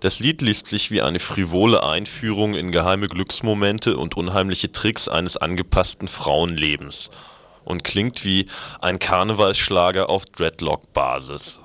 Das 0.00 0.18
Lied 0.18 0.40
liest 0.40 0.66
sich 0.66 0.90
wie 0.90 1.02
eine 1.02 1.18
frivole 1.18 1.84
Einführung 1.84 2.54
in 2.54 2.72
geheime 2.72 3.06
Glücksmomente 3.06 3.98
und 3.98 4.16
unheimliche 4.16 4.72
Tricks 4.72 5.06
eines 5.06 5.36
angepassten 5.36 6.08
Frauenlebens 6.08 7.10
und 7.66 7.84
klingt 7.84 8.24
wie 8.24 8.46
ein 8.80 8.98
Karnevalsschlager 8.98 10.08
auf 10.08 10.24
Dreadlock-Basis. 10.24 11.58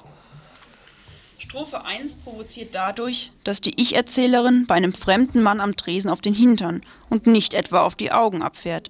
Strophe 1.52 1.84
1 1.84 2.16
provoziert 2.16 2.74
dadurch, 2.74 3.30
dass 3.44 3.60
die 3.60 3.74
Ich-Erzählerin 3.76 4.68
bei 4.68 4.76
einem 4.76 4.94
fremden 4.94 5.42
Mann 5.42 5.60
am 5.60 5.76
Tresen 5.76 6.10
auf 6.10 6.22
den 6.22 6.34
Hintern 6.34 6.82
und 7.10 7.28
nicht 7.28 7.54
etwa 7.54 7.82
auf 7.82 7.96
die 7.96 8.14
Augen 8.14 8.42
abfährt. 8.42 8.90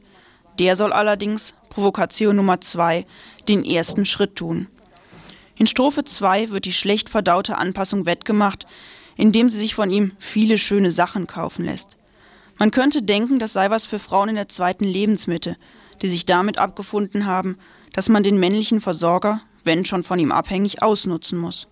Der 0.59 0.75
soll 0.75 0.93
allerdings, 0.93 1.55
Provokation 1.71 2.35
Nummer 2.35 2.61
2, 2.61 3.07
den 3.47 3.65
ersten 3.65 4.05
Schritt 4.05 4.35
tun. 4.35 4.67
In 5.57 5.65
Strophe 5.65 6.03
2 6.03 6.51
wird 6.51 6.65
die 6.65 6.71
schlecht 6.71 7.09
verdaute 7.09 7.57
Anpassung 7.57 8.05
wettgemacht, 8.05 8.67
indem 9.17 9.49
sie 9.49 9.57
sich 9.57 9.73
von 9.73 9.89
ihm 9.89 10.11
viele 10.19 10.59
schöne 10.59 10.91
Sachen 10.91 11.25
kaufen 11.25 11.65
lässt. 11.65 11.97
Man 12.59 12.69
könnte 12.69 13.01
denken, 13.01 13.39
das 13.39 13.53
sei 13.53 13.71
was 13.71 13.85
für 13.85 13.97
Frauen 13.97 14.29
in 14.29 14.35
der 14.35 14.49
zweiten 14.49 14.85
Lebensmitte, 14.85 15.57
die 16.03 16.09
sich 16.09 16.27
damit 16.27 16.59
abgefunden 16.59 17.25
haben, 17.25 17.57
dass 17.93 18.07
man 18.07 18.21
den 18.21 18.39
männlichen 18.39 18.81
Versorger, 18.81 19.41
wenn 19.63 19.83
schon 19.83 20.03
von 20.03 20.19
ihm 20.19 20.31
abhängig, 20.31 20.83
ausnutzen 20.83 21.39
muss. 21.39 21.67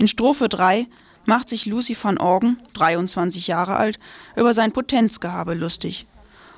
In 0.00 0.08
Strophe 0.08 0.48
3 0.48 0.86
macht 1.26 1.50
sich 1.50 1.66
Lucy 1.66 1.94
van 2.02 2.16
Orgen, 2.16 2.56
23 2.72 3.46
Jahre 3.46 3.76
alt, 3.76 3.98
über 4.34 4.54
sein 4.54 4.72
Potenzgehabe 4.72 5.52
lustig. 5.52 6.06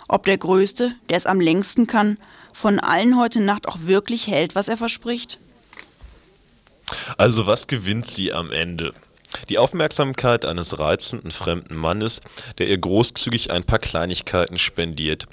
Ob 0.07 0.27
der 0.27 0.39
Größte, 0.39 0.95
der 1.09 1.17
es 1.17 1.27
am 1.27 1.41
längsten 1.41 1.89
kann, 1.89 2.19
von 2.53 2.79
allen 2.79 3.19
heute 3.19 3.41
Nacht 3.41 3.67
auch 3.67 3.79
wirklich 3.81 4.29
hält, 4.29 4.55
was 4.55 4.69
er 4.69 4.77
verspricht? 4.77 5.41
Also 7.17 7.49
was 7.49 7.67
gewinnt 7.67 8.07
sie 8.07 8.33
am 8.33 8.53
Ende? 8.53 8.95
Die 9.49 9.59
Aufmerksamkeit 9.59 10.45
eines 10.45 10.79
reizenden 10.79 11.33
fremden 11.33 11.75
Mannes, 11.75 12.21
der 12.59 12.69
ihr 12.69 12.79
großzügig 12.79 13.51
ein 13.51 13.65
paar 13.65 13.81
Kleinigkeiten 13.81 14.57
spendiert. 14.57 15.27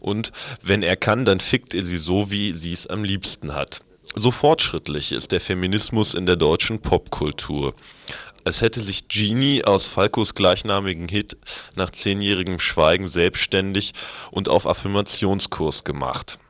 Und 0.00 0.32
wenn 0.62 0.82
er 0.82 0.96
kann, 0.96 1.24
dann 1.24 1.38
fickt 1.38 1.74
er 1.74 1.84
sie 1.84 1.98
so, 1.98 2.32
wie 2.32 2.54
sie 2.54 2.72
es 2.72 2.88
am 2.88 3.04
liebsten 3.04 3.54
hat. 3.54 3.82
So 4.14 4.30
fortschrittlich 4.30 5.12
ist 5.12 5.32
der 5.32 5.40
Feminismus 5.40 6.12
in 6.12 6.26
der 6.26 6.36
deutschen 6.36 6.80
Popkultur. 6.80 7.74
als 8.44 8.60
hätte 8.60 8.82
sich 8.82 9.06
Genie 9.06 9.64
aus 9.64 9.86
Falcos 9.86 10.34
gleichnamigen 10.34 11.08
Hit 11.08 11.36
nach 11.76 11.90
zehnjährigem 11.90 12.58
Schweigen 12.58 13.06
selbstständig 13.06 13.92
und 14.32 14.48
auf 14.48 14.66
Affirmationskurs 14.66 15.84
gemacht. 15.84 16.40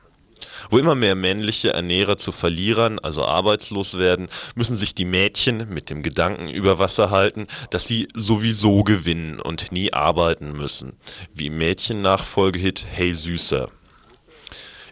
Wo 0.71 0.79
immer 0.79 0.95
mehr 0.95 1.13
männliche 1.13 1.71
Ernährer 1.71 2.17
zu 2.17 2.31
Verlierern, 2.31 2.97
also 2.99 3.23
arbeitslos 3.23 3.97
werden, 3.97 4.27
müssen 4.55 4.75
sich 4.75 4.95
die 4.95 5.05
Mädchen 5.05 5.71
mit 5.71 5.91
dem 5.91 6.01
Gedanken 6.01 6.49
über 6.49 6.79
Wasser 6.79 7.11
halten, 7.11 7.47
dass 7.69 7.85
sie 7.85 8.07
sowieso 8.15 8.83
gewinnen 8.83 9.39
und 9.39 9.71
nie 9.71 9.93
arbeiten 9.93 10.51
müssen. 10.51 10.93
Wie 11.33 11.47
im 11.47 11.59
Mädchennachfolgehit 11.59 12.85
Hey 12.89 13.13
Süßer. 13.13 13.69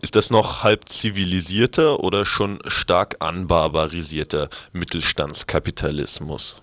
Ist 0.01 0.15
das 0.15 0.31
noch 0.31 0.63
halb 0.63 0.89
zivilisierter 0.89 1.99
oder 1.99 2.25
schon 2.25 2.59
stark 2.65 3.17
anbarbarisierter 3.19 4.49
Mittelstandskapitalismus? 4.73 6.61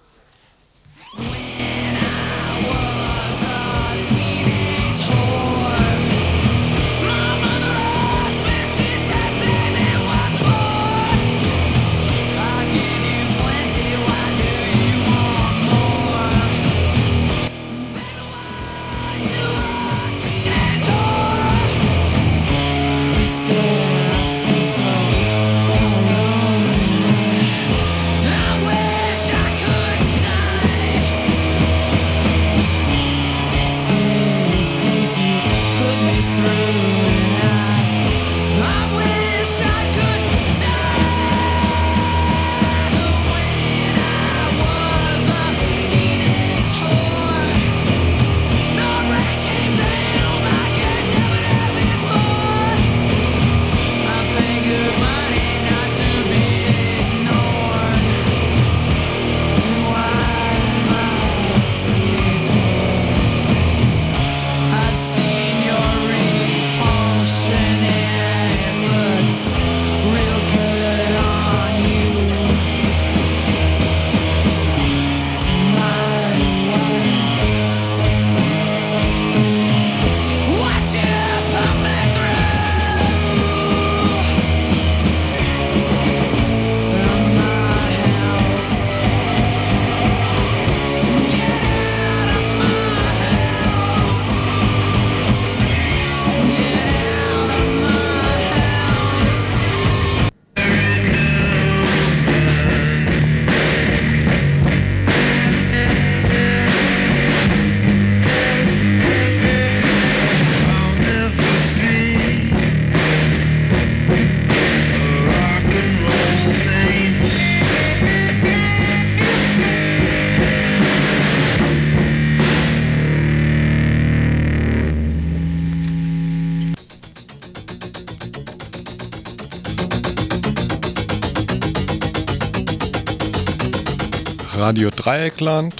Radio 134.68 134.90
Dreieckland. 134.90 135.74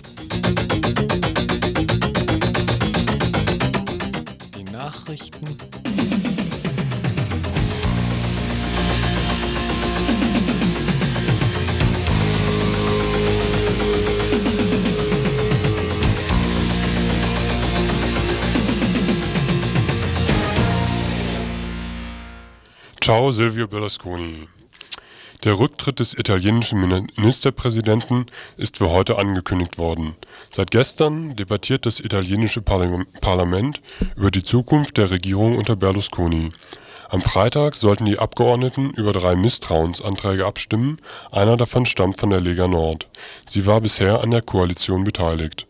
Die 4.57 4.65
Nachrichten. 4.73 5.59
Ciao 23.03 23.33
Silvio 23.33 23.69
Berlusconi. 23.69 24.49
Der 25.49 25.59
Rücktritt 25.59 25.99
des 25.99 26.13
italienischen 26.13 26.79
Ministerpräsidenten 27.17 28.27
ist 28.59 28.77
für 28.77 28.91
heute 28.91 29.17
angekündigt 29.17 29.79
worden. 29.79 30.15
Seit 30.51 30.71
gestern 30.71 31.37
debattiert 31.37 31.87
das 31.87 32.01
italienische 32.01 32.61
Parlament 32.61 33.81
über 34.15 34.31
die 34.31 34.43
Zukunft 34.43 34.99
der 34.99 35.11
Regierung 35.11 35.57
unter 35.57 35.75
Berlusconi. 35.75 36.51
Am 37.09 37.23
Freitag 37.23 37.77
sollten 37.77 38.05
die 38.05 38.19
Abgeordneten 38.19 38.91
über 38.91 39.15
drei 39.15 39.37
Misstrauensanträge 39.37 40.45
abstimmen, 40.45 40.99
einer 41.33 41.57
davon 41.57 41.87
stammt 41.87 42.19
von 42.19 42.29
der 42.29 42.43
Lega 42.43 42.69
Nord. 42.69 43.09
Sie 43.47 43.65
war 43.65 43.81
bisher 43.81 44.21
an 44.21 44.31
der 44.31 44.43
Koalition 44.43 45.05
beteiligt. 45.05 45.67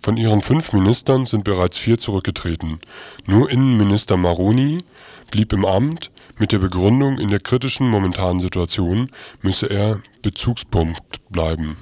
Von 0.00 0.16
ihren 0.16 0.42
fünf 0.42 0.72
Ministern 0.72 1.24
sind 1.26 1.44
bereits 1.44 1.78
vier 1.78 2.00
zurückgetreten. 2.00 2.80
Nur 3.26 3.48
Innenminister 3.48 4.16
Maroni 4.16 4.82
blieb 5.30 5.52
im 5.52 5.64
Amt 5.64 6.10
mit 6.40 6.52
der 6.52 6.58
Begründung, 6.58 7.18
in 7.18 7.28
der 7.28 7.38
kritischen 7.38 7.88
momentanen 7.88 8.40
Situation 8.40 9.10
müsse 9.42 9.66
er 9.66 10.00
Bezugspunkt 10.22 11.20
bleiben. 11.28 11.76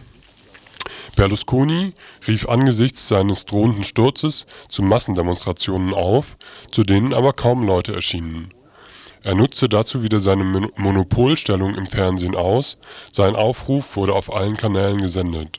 Berlusconi 1.16 1.94
rief 2.26 2.48
angesichts 2.48 3.08
seines 3.08 3.46
drohenden 3.46 3.84
Sturzes 3.84 4.46
zu 4.68 4.82
Massendemonstrationen 4.82 5.94
auf, 5.94 6.36
zu 6.70 6.82
denen 6.82 7.14
aber 7.14 7.32
kaum 7.32 7.66
Leute 7.66 7.94
erschienen. 7.94 8.52
Er 9.24 9.34
nutzte 9.34 9.68
dazu 9.68 10.02
wieder 10.02 10.20
seine 10.20 10.44
Monopolstellung 10.44 11.74
im 11.74 11.86
Fernsehen 11.86 12.34
aus, 12.34 12.78
sein 13.12 13.36
Aufruf 13.36 13.96
wurde 13.96 14.12
auf 14.12 14.34
allen 14.34 14.56
Kanälen 14.56 15.00
gesendet 15.00 15.58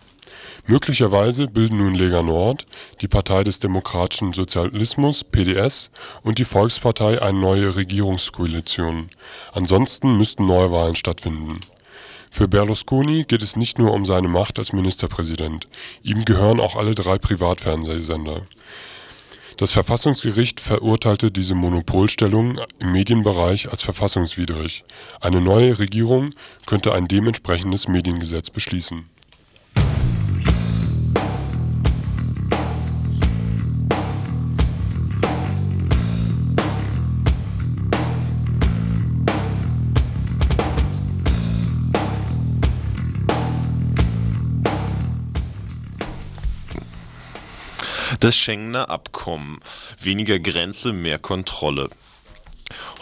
Möglicherweise 0.70 1.48
bilden 1.48 1.80
nun 1.80 1.96
Lega 1.96 2.22
Nord, 2.22 2.68
die 3.02 3.08
Partei 3.08 3.44
des 3.44 3.58
demokratischen 3.58 4.34
Sozialismus 4.34 5.24
(PDS) 5.24 5.90
und 6.22 6.38
die 6.38 6.46
Volkspartei 6.46 7.20
eine 7.20 7.40
neue 7.40 7.76
Regierungskoalition, 7.76 9.10
ansonsten 9.52 10.16
müssten 10.16 10.46
Neuwahlen 10.46 10.96
stattfinden. 10.96 11.60
Für 12.30 12.48
Berlusconi 12.48 13.24
geht 13.24 13.42
es 13.42 13.56
nicht 13.56 13.80
nur 13.80 13.94
um 13.94 14.06
seine 14.06 14.28
Macht 14.28 14.60
als 14.60 14.72
Ministerpräsident, 14.72 15.66
ihm 16.04 16.24
gehören 16.24 16.60
auch 16.60 16.76
alle 16.76 16.94
drei 16.94 17.18
Privatfernsehsender. 17.18 18.44
Das 19.58 19.72
Verfassungsgericht 19.72 20.60
verurteilte 20.60 21.32
diese 21.32 21.56
Monopolstellung 21.56 22.60
im 22.78 22.92
Medienbereich 22.92 23.72
als 23.72 23.82
verfassungswidrig. 23.82 24.84
Eine 25.20 25.42
neue 25.42 25.80
Regierung 25.80 26.36
könnte 26.68 26.94
ein 26.94 27.08
dementsprechendes 27.08 27.88
Mediengesetz 27.88 28.52
beschließen 28.52 29.10
Das 48.20 48.36
Schengener 48.36 48.90
Abkommen. 48.90 49.62
Weniger 49.98 50.40
Grenze, 50.40 50.92
mehr 50.92 51.20
Kontrolle. 51.20 51.90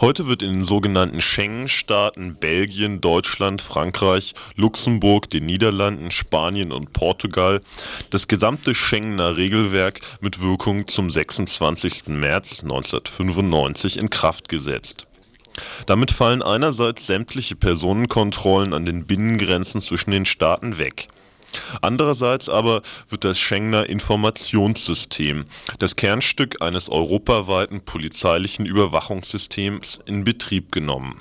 Heute 0.00 0.28
wird 0.28 0.44
in 0.44 0.52
den 0.52 0.64
sogenannten 0.64 1.20
Schengen-Staaten 1.20 2.36
Belgien, 2.36 3.00
Deutschland, 3.00 3.60
Frankreich, 3.60 4.34
Luxemburg, 4.54 5.28
den 5.28 5.44
Niederlanden, 5.44 6.12
Spanien 6.12 6.70
und 6.70 6.92
Portugal 6.92 7.62
das 8.10 8.28
gesamte 8.28 8.76
Schengener 8.76 9.36
Regelwerk 9.36 10.02
mit 10.20 10.40
Wirkung 10.40 10.86
zum 10.86 11.10
26. 11.10 12.06
März 12.06 12.62
1995 12.62 13.98
in 13.98 14.10
Kraft 14.10 14.48
gesetzt. 14.48 15.08
Damit 15.86 16.12
fallen 16.12 16.42
einerseits 16.42 17.06
sämtliche 17.06 17.56
Personenkontrollen 17.56 18.72
an 18.72 18.86
den 18.86 19.04
Binnengrenzen 19.04 19.80
zwischen 19.80 20.12
den 20.12 20.26
Staaten 20.26 20.78
weg. 20.78 21.08
Andererseits 21.80 22.48
aber 22.48 22.82
wird 23.08 23.24
das 23.24 23.38
Schengener 23.38 23.88
Informationssystem, 23.88 25.46
das 25.78 25.96
Kernstück 25.96 26.60
eines 26.60 26.88
europaweiten 26.88 27.80
polizeilichen 27.82 28.66
Überwachungssystems, 28.66 30.00
in 30.06 30.24
Betrieb 30.24 30.72
genommen. 30.72 31.20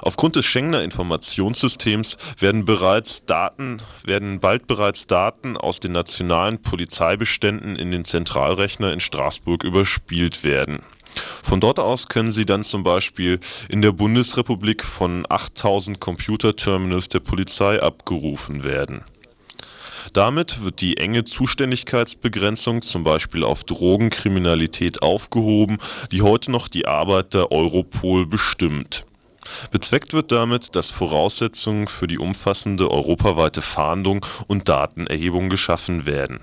Aufgrund 0.00 0.36
des 0.36 0.46
Schengener 0.46 0.84
Informationssystems 0.84 2.18
werden 2.38 2.64
bereits 2.64 3.24
Daten, 3.26 3.82
werden 4.04 4.38
bald 4.38 4.68
bereits 4.68 5.08
Daten 5.08 5.56
aus 5.56 5.80
den 5.80 5.92
nationalen 5.92 6.62
Polizeibeständen 6.62 7.74
in 7.74 7.90
den 7.90 8.04
Zentralrechner 8.04 8.92
in 8.92 9.00
Straßburg 9.00 9.64
überspielt 9.64 10.44
werden 10.44 10.82
von 11.42 11.60
dort 11.60 11.78
aus 11.78 12.08
können 12.08 12.32
sie 12.32 12.46
dann 12.46 12.62
zum 12.62 12.84
Beispiel 12.84 13.40
in 13.68 13.82
der 13.82 13.92
Bundesrepublik 13.92 14.84
von 14.84 15.24
8000 15.28 16.00
Computerterminals 16.00 17.08
der 17.08 17.20
Polizei 17.20 17.80
abgerufen 17.80 18.64
werden. 18.64 19.04
Damit 20.12 20.62
wird 20.62 20.80
die 20.80 20.96
enge 20.96 21.24
Zuständigkeitsbegrenzung 21.24 22.82
zum 22.82 23.04
Beispiel 23.04 23.44
auf 23.44 23.64
Drogenkriminalität 23.64 25.02
aufgehoben, 25.02 25.78
die 26.12 26.22
heute 26.22 26.50
noch 26.50 26.68
die 26.68 26.86
Arbeit 26.86 27.34
der 27.34 27.52
Europol 27.52 28.26
bestimmt. 28.26 29.04
Bezweckt 29.70 30.12
wird 30.12 30.30
damit, 30.32 30.74
dass 30.76 30.90
Voraussetzungen 30.90 31.88
für 31.88 32.06
die 32.06 32.18
umfassende 32.18 32.90
europaweite 32.90 33.62
Fahndung 33.62 34.24
und 34.46 34.68
Datenerhebung 34.68 35.48
geschaffen 35.48 36.06
werden 36.06 36.40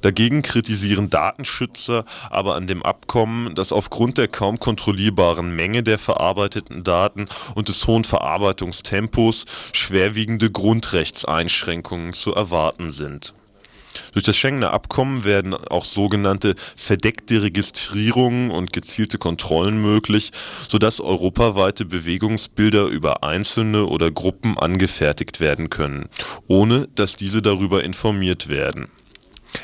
Dagegen 0.00 0.42
kritisieren 0.42 1.10
Datenschützer 1.10 2.04
aber 2.30 2.54
an 2.54 2.66
dem 2.66 2.82
Abkommen, 2.82 3.54
dass 3.54 3.72
aufgrund 3.72 4.18
der 4.18 4.28
kaum 4.28 4.58
kontrollierbaren 4.58 5.54
Menge 5.54 5.82
der 5.82 5.98
verarbeiteten 5.98 6.84
Daten 6.84 7.26
und 7.54 7.68
des 7.68 7.86
hohen 7.86 8.04
Verarbeitungstempos 8.04 9.44
schwerwiegende 9.72 10.50
Grundrechtseinschränkungen 10.50 12.12
zu 12.12 12.34
erwarten 12.34 12.90
sind. 12.90 13.34
Durch 14.12 14.24
das 14.24 14.36
Schengener 14.36 14.72
Abkommen 14.72 15.24
werden 15.24 15.54
auch 15.54 15.84
sogenannte 15.84 16.54
verdeckte 16.76 17.42
Registrierungen 17.42 18.50
und 18.50 18.72
gezielte 18.72 19.18
Kontrollen 19.18 19.80
möglich, 19.80 20.30
sodass 20.68 21.00
europaweite 21.00 21.84
Bewegungsbilder 21.84 22.86
über 22.86 23.24
Einzelne 23.24 23.86
oder 23.86 24.10
Gruppen 24.10 24.56
angefertigt 24.56 25.40
werden 25.40 25.70
können, 25.70 26.08
ohne 26.46 26.88
dass 26.94 27.16
diese 27.16 27.42
darüber 27.42 27.82
informiert 27.82 28.48
werden 28.48 28.88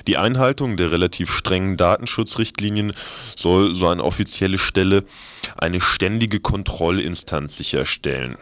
die 0.07 0.17
Einhaltung 0.17 0.77
der 0.77 0.91
relativ 0.91 1.33
strengen 1.33 1.77
Datenschutzrichtlinien 1.77 2.93
soll, 3.37 3.75
so 3.75 3.89
eine 3.89 4.05
offizielle 4.05 4.59
Stelle, 4.59 5.05
eine 5.57 5.81
ständige 5.81 6.41
Kontrollinstanz 6.41 7.57
sicherstellen. 7.57 8.37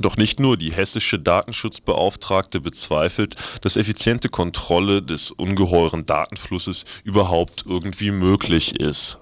Doch 0.00 0.16
nicht 0.16 0.40
nur 0.40 0.56
die 0.56 0.72
hessische 0.72 1.18
Datenschutzbeauftragte 1.18 2.60
bezweifelt, 2.60 3.36
dass 3.60 3.76
effiziente 3.76 4.28
Kontrolle 4.28 5.02
des 5.02 5.30
ungeheuren 5.30 6.04
Datenflusses 6.04 6.84
überhaupt 7.04 7.64
irgendwie 7.66 8.10
möglich 8.10 8.80
ist. 8.80 9.18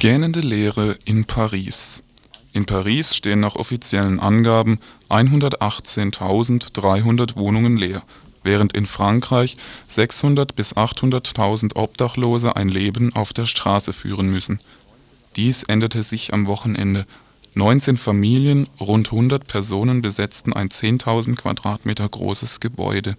Gähnende 0.00 0.40
Leere 0.40 0.96
in 1.04 1.24
Paris. 1.26 2.02
In 2.54 2.64
Paris 2.64 3.14
stehen 3.14 3.40
nach 3.40 3.56
offiziellen 3.56 4.18
Angaben 4.18 4.78
118.300 5.10 7.36
Wohnungen 7.36 7.76
leer, 7.76 8.02
während 8.42 8.72
in 8.72 8.86
Frankreich 8.86 9.58
600 9.88 10.56
bis 10.56 10.74
800.000 10.74 11.76
Obdachlose 11.76 12.56
ein 12.56 12.70
Leben 12.70 13.14
auf 13.14 13.34
der 13.34 13.44
Straße 13.44 13.92
führen 13.92 14.30
müssen. 14.30 14.58
Dies 15.36 15.64
änderte 15.64 16.02
sich 16.02 16.32
am 16.32 16.46
Wochenende. 16.46 17.04
19 17.52 17.98
Familien, 17.98 18.68
rund 18.80 19.12
100 19.12 19.46
Personen 19.46 20.00
besetzten 20.00 20.54
ein 20.54 20.70
10.000 20.70 21.36
Quadratmeter 21.36 22.08
großes 22.08 22.60
Gebäude. 22.60 23.18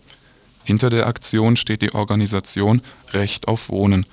Hinter 0.63 0.89
der 0.89 1.05
Aktion 1.05 1.57
steht 1.57 1.83
die 1.83 1.93
Organisation 1.93 2.81
Recht 3.11 3.47
auf 3.47 3.69
Wohnen 3.69 4.07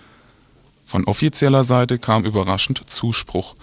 von 0.88 1.04
offizieller 1.04 1.64
Seite 1.64 1.98
kam 1.98 2.24
überraschend 2.24 2.88
Zuspruch. 2.88 3.56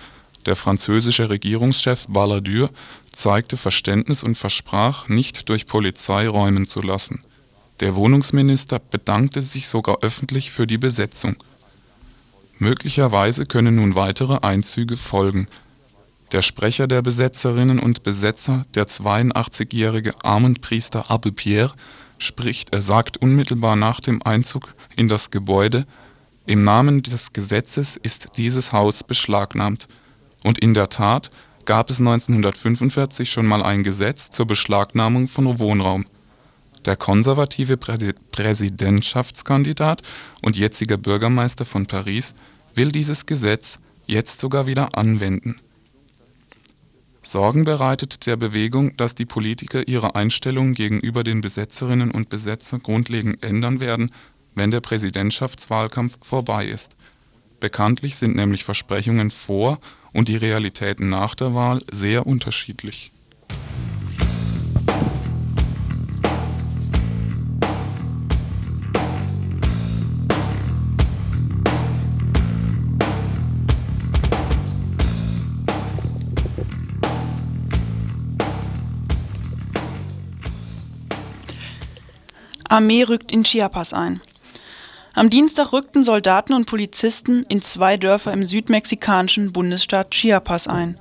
Der 0.46 0.56
französische 0.56 1.28
Regierungschef 1.28 2.06
Balladur 2.08 2.70
zeigte 3.12 3.58
Verständnis 3.58 4.22
und 4.22 4.38
versprach, 4.38 5.08
nicht 5.08 5.50
durch 5.50 5.66
Polizei 5.66 6.28
räumen 6.28 6.68
zu 6.68 6.84
lassen. 6.84 7.24
Der 7.80 7.96
Wohnungsminister 7.96 8.78
bedankte 8.78 9.42
sich 9.42 9.68
sogar 9.68 10.04
öffentlich 10.04 10.52
für 10.52 10.68
die 10.68 10.78
Besetzung. 10.78 11.36
Möglicherweise 12.60 13.48
können 13.48 13.78
nun 13.78 13.96
weitere 13.96 14.38
Einzüge 14.44 14.96
folgen. 14.96 15.48
Der 16.32 16.44
Sprecher 16.44 16.86
der 16.86 17.02
Besetzerinnen 17.02 17.80
und 17.80 18.04
Besetzer, 18.04 18.68
der 18.76 18.86
82-jährige 18.86 20.14
Armenpriester 20.24 21.08
Abbé 21.08 21.32
Pierre, 21.32 21.74
spricht, 22.20 22.72
er 22.72 22.84
sagt 22.84 23.18
unmittelbar 23.18 23.76
nach 23.76 24.00
dem 24.00 24.22
Einzug 24.22 24.76
in 24.96 25.08
das 25.08 25.32
Gebäude, 25.32 25.88
im 26.48 26.64
Namen 26.64 27.02
des 27.02 27.34
Gesetzes 27.34 27.98
ist 27.98 28.38
dieses 28.38 28.72
Haus 28.72 29.04
beschlagnahmt. 29.04 29.88
Und 30.44 30.60
in 30.60 30.76
der 30.76 30.90
Tat 30.90 31.32
gab 31.66 31.90
es 31.90 31.98
1945 32.00 33.32
schon 33.32 33.48
mal 33.48 33.64
ein 33.64 33.82
Gesetz 33.82 34.30
zur 34.30 34.46
Beschlagnahmung 34.46 35.28
von 35.28 35.58
Wohnraum. 35.58 36.06
Der 36.86 36.96
konservative 36.96 37.78
Präsidentschaftskandidat 37.78 40.04
und 40.44 40.56
jetziger 40.56 40.98
Bürgermeister 40.98 41.66
von 41.66 41.88
Paris 41.88 42.36
will 42.76 42.92
dieses 42.92 43.26
Gesetz 43.26 43.80
jetzt 44.06 44.40
sogar 44.40 44.68
wieder 44.68 44.96
anwenden. 44.96 45.56
Sorgen 47.24 47.64
bereitet 47.64 48.28
der 48.28 48.36
Bewegung, 48.36 48.96
dass 48.98 49.16
die 49.16 49.26
Politiker 49.26 49.88
ihre 49.88 50.14
Einstellung 50.14 50.74
gegenüber 50.74 51.24
den 51.24 51.42
Besetzerinnen 51.42 52.12
und 52.12 52.30
Besetzer 52.30 52.78
grundlegend 52.78 53.42
ändern 53.42 53.80
werden 53.80 54.12
wenn 54.56 54.72
der 54.72 54.82
Präsidentschaftswahlkampf 54.82 56.18
vorbei 56.22 56.66
ist. 56.66 56.96
Bekanntlich 57.60 58.16
sind 58.16 58.36
nämlich 58.36 58.64
Versprechungen 58.64 59.32
vor 59.32 59.80
und 60.14 60.28
die 60.28 60.38
Realitäten 60.38 61.10
nach 61.10 61.36
der 61.36 61.54
Wahl 61.54 61.82
sehr 61.92 62.26
unterschiedlich. 62.26 63.12
Armee 82.68 83.04
rückt 83.04 83.32
in 83.32 83.44
Chiapas 83.44 83.94
ein. 83.94 84.22
Am 85.18 85.30
Dienstag 85.30 85.72
rückten 85.72 86.04
Soldaten 86.04 86.54
und 86.54 86.66
Polizisten 86.66 87.46
in 87.48 87.62
zwei 87.62 87.96
Dörfer 87.96 88.34
im 88.34 88.46
südmexikanischen 88.46 89.54
Bundesstaat 89.54 90.12
Chiapas 90.12 90.68
ein. 90.68 91.00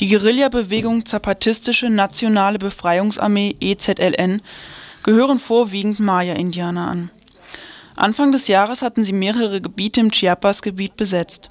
Die 0.00 0.08
Guerillabewegung 0.08 1.04
Zapatistische 1.04 1.90
Nationale 1.90 2.58
Befreiungsarmee 2.58 3.56
EZLN 3.60 4.40
gehören 5.02 5.38
vorwiegend 5.38 6.00
Maya-Indianer 6.00 6.88
an. 6.88 7.10
Anfang 7.96 8.32
des 8.32 8.48
Jahres 8.48 8.80
hatten 8.80 9.04
sie 9.04 9.12
mehrere 9.12 9.60
Gebiete 9.60 10.00
im 10.00 10.10
Chiapas-Gebiet 10.10 10.96
besetzt. 10.96 11.50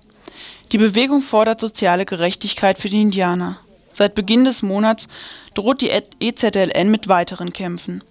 Die 0.71 0.79
Bewegung 0.79 1.21
fordert 1.21 1.61
soziale 1.61 2.05
Gerechtigkeit 2.05 2.79
für 2.79 2.89
die 2.89 3.03
Indianer. 3.03 3.59
Seit 3.93 4.15
Beginn 4.15 4.45
des 4.45 4.63
Monats 4.63 5.07
droht 5.53 5.81
die 5.81 5.91
EZLN 5.91 6.89
mit 6.89 7.07
weiteren 7.07 7.53
Kämpfen. 7.53 8.03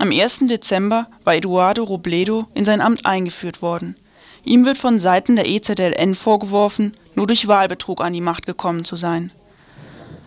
Am 0.00 0.12
1. 0.12 0.42
Dezember 0.42 1.08
war 1.24 1.34
Eduardo 1.34 1.82
Robledo 1.82 2.46
in 2.54 2.64
sein 2.64 2.80
Amt 2.80 3.04
eingeführt 3.04 3.62
worden. 3.62 3.96
Ihm 4.44 4.64
wird 4.64 4.78
von 4.78 5.00
Seiten 5.00 5.34
der 5.34 5.48
EZLN 5.48 6.14
vorgeworfen, 6.14 6.94
nur 7.16 7.26
durch 7.26 7.48
Wahlbetrug 7.48 8.00
an 8.00 8.12
die 8.12 8.20
Macht 8.20 8.46
gekommen 8.46 8.84
zu 8.84 8.94
sein. 8.94 9.32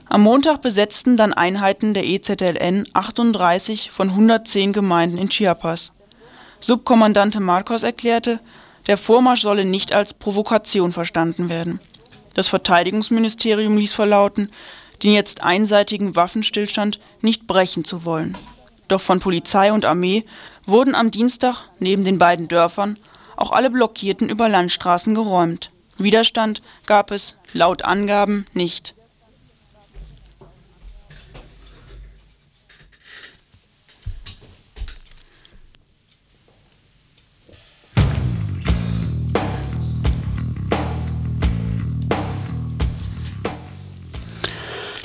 Am 0.09 0.23
Montag 0.23 0.61
besetzten 0.61 1.15
dann 1.15 1.31
Einheiten 1.31 1.93
der 1.93 2.05
EZLN 2.05 2.83
38 2.91 3.91
von 3.91 4.09
110 4.09 4.73
Gemeinden 4.73 5.17
in 5.17 5.29
Chiapas. 5.29 5.93
Subkommandante 6.59 7.39
Marcos 7.39 7.83
erklärte, 7.83 8.41
der 8.87 8.97
Vormarsch 8.97 9.41
solle 9.41 9.63
nicht 9.63 9.93
als 9.93 10.13
Provokation 10.13 10.91
verstanden 10.91 11.47
werden. 11.47 11.79
Das 12.33 12.49
Verteidigungsministerium 12.49 13.77
ließ 13.77 13.93
verlauten, 13.93 14.49
den 15.01 15.13
jetzt 15.13 15.41
einseitigen 15.41 16.17
Waffenstillstand 16.17 16.99
nicht 17.21 17.47
brechen 17.47 17.85
zu 17.85 18.03
wollen. 18.03 18.37
Doch 18.91 18.99
von 18.99 19.21
Polizei 19.21 19.71
und 19.71 19.85
Armee 19.85 20.25
wurden 20.65 20.95
am 20.95 21.11
Dienstag 21.11 21.69
neben 21.79 22.03
den 22.03 22.17
beiden 22.17 22.49
Dörfern 22.49 22.99
auch 23.37 23.53
alle 23.53 23.69
blockierten 23.69 24.27
Überlandstraßen 24.27 25.15
geräumt. 25.15 25.71
Widerstand 25.97 26.61
gab 26.87 27.09
es 27.11 27.37
laut 27.53 27.85
Angaben 27.85 28.47
nicht. 28.51 28.93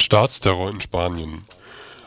Staatsterror 0.00 0.70
in 0.70 0.80
Spanien. 0.80 1.44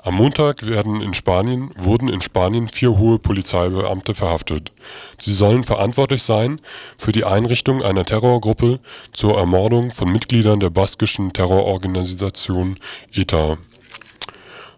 Am 0.09 0.15
Montag 0.15 0.65
werden 0.65 1.01
in 1.01 1.13
Spanien, 1.13 1.69
wurden 1.77 2.09
in 2.09 2.19
Spanien 2.19 2.67
vier 2.67 2.97
hohe 2.97 3.19
Polizeibeamte 3.19 4.15
verhaftet. 4.15 4.71
Sie 5.19 5.35
sollen 5.35 5.63
verantwortlich 5.63 6.23
sein 6.23 6.59
für 6.97 7.11
die 7.11 7.25
Einrichtung 7.25 7.83
einer 7.83 8.05
Terrorgruppe 8.05 8.79
zur 9.13 9.37
Ermordung 9.37 9.91
von 9.91 10.11
Mitgliedern 10.11 10.59
der 10.59 10.71
baskischen 10.71 11.31
Terrororganisation 11.31 12.77
ETA. 13.13 13.59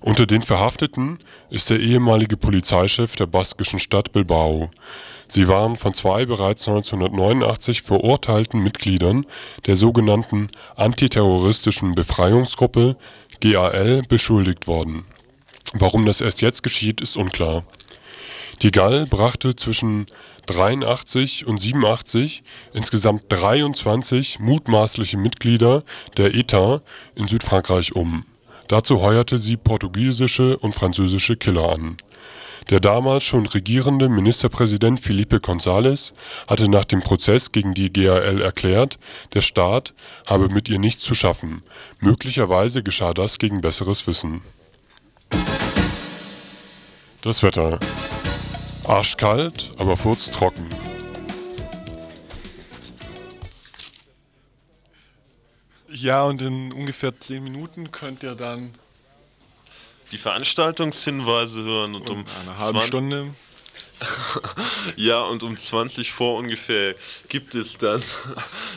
Unter 0.01 0.25
den 0.25 0.41
Verhafteten 0.41 1.19
ist 1.49 1.69
der 1.69 1.79
ehemalige 1.79 2.35
Polizeichef 2.35 3.15
der 3.15 3.27
baskischen 3.27 3.79
Stadt 3.79 4.11
Bilbao. 4.11 4.69
Sie 5.29 5.47
waren 5.47 5.77
von 5.77 5.93
zwei 5.93 6.25
bereits 6.25 6.67
1989 6.67 7.83
verurteilten 7.83 8.61
Mitgliedern 8.61 9.25
der 9.65 9.77
sogenannten 9.77 10.49
Antiterroristischen 10.75 11.95
Befreiungsgruppe 11.95 12.97
GAL 13.39 14.01
beschuldigt 14.09 14.67
worden. 14.67 15.05
Warum 15.73 16.05
das 16.05 16.21
erst 16.21 16.41
jetzt 16.41 16.63
geschieht, 16.63 17.01
ist 17.01 17.15
unklar. 17.17 17.63
Die 18.61 18.71
GAL 18.71 19.07
brachte 19.07 19.55
zwischen 19.55 20.05
83 20.45 21.47
und 21.47 21.59
87 21.59 22.43
insgesamt 22.73 23.23
23 23.29 24.39
mutmaßliche 24.39 25.17
Mitglieder 25.17 25.83
der 26.17 26.35
ETA 26.35 26.81
in 27.15 27.27
Südfrankreich 27.27 27.95
um. 27.95 28.23
Dazu 28.67 29.01
heuerte 29.01 29.39
sie 29.39 29.57
portugiesische 29.57 30.57
und 30.57 30.75
französische 30.75 31.37
Killer 31.37 31.73
an. 31.73 31.97
Der 32.69 32.79
damals 32.79 33.23
schon 33.23 33.47
regierende 33.47 34.07
Ministerpräsident 34.07 34.99
Felipe 34.99 35.37
González 35.37 36.13
hatte 36.47 36.69
nach 36.69 36.85
dem 36.85 37.01
Prozess 37.01 37.51
gegen 37.51 37.73
die 37.73 37.91
GAL 37.91 38.41
erklärt, 38.41 38.99
der 39.33 39.41
Staat 39.41 39.93
habe 40.27 40.49
mit 40.49 40.69
ihr 40.69 40.79
nichts 40.79 41.03
zu 41.03 41.15
schaffen. 41.15 41.63
Möglicherweise 41.99 42.83
geschah 42.83 43.13
das 43.13 43.39
gegen 43.39 43.61
besseres 43.61 44.05
Wissen. 44.05 44.41
Das 47.21 47.43
Wetter. 47.43 47.79
Arschkalt, 48.87 49.69
aber 49.77 49.95
furztrocken. 49.95 50.67
Ja, 55.87 56.23
und 56.23 56.41
in 56.41 56.73
ungefähr 56.73 57.19
10 57.19 57.43
Minuten 57.43 57.91
könnt 57.91 58.23
ihr 58.23 58.33
dann 58.33 58.71
die 60.11 60.17
Veranstaltungshinweise 60.17 61.61
hören 61.61 61.93
und 61.93 62.09
um 62.09 62.25
eine 62.41 62.57
halbe 62.57 62.79
20 62.79 62.87
Stunde. 62.87 63.25
Ja, 64.95 65.23
und 65.23 65.43
um 65.43 65.55
20 65.55 66.11
vor 66.11 66.37
ungefähr 66.37 66.95
gibt 67.29 67.55
es 67.55 67.77
dann 67.77 68.01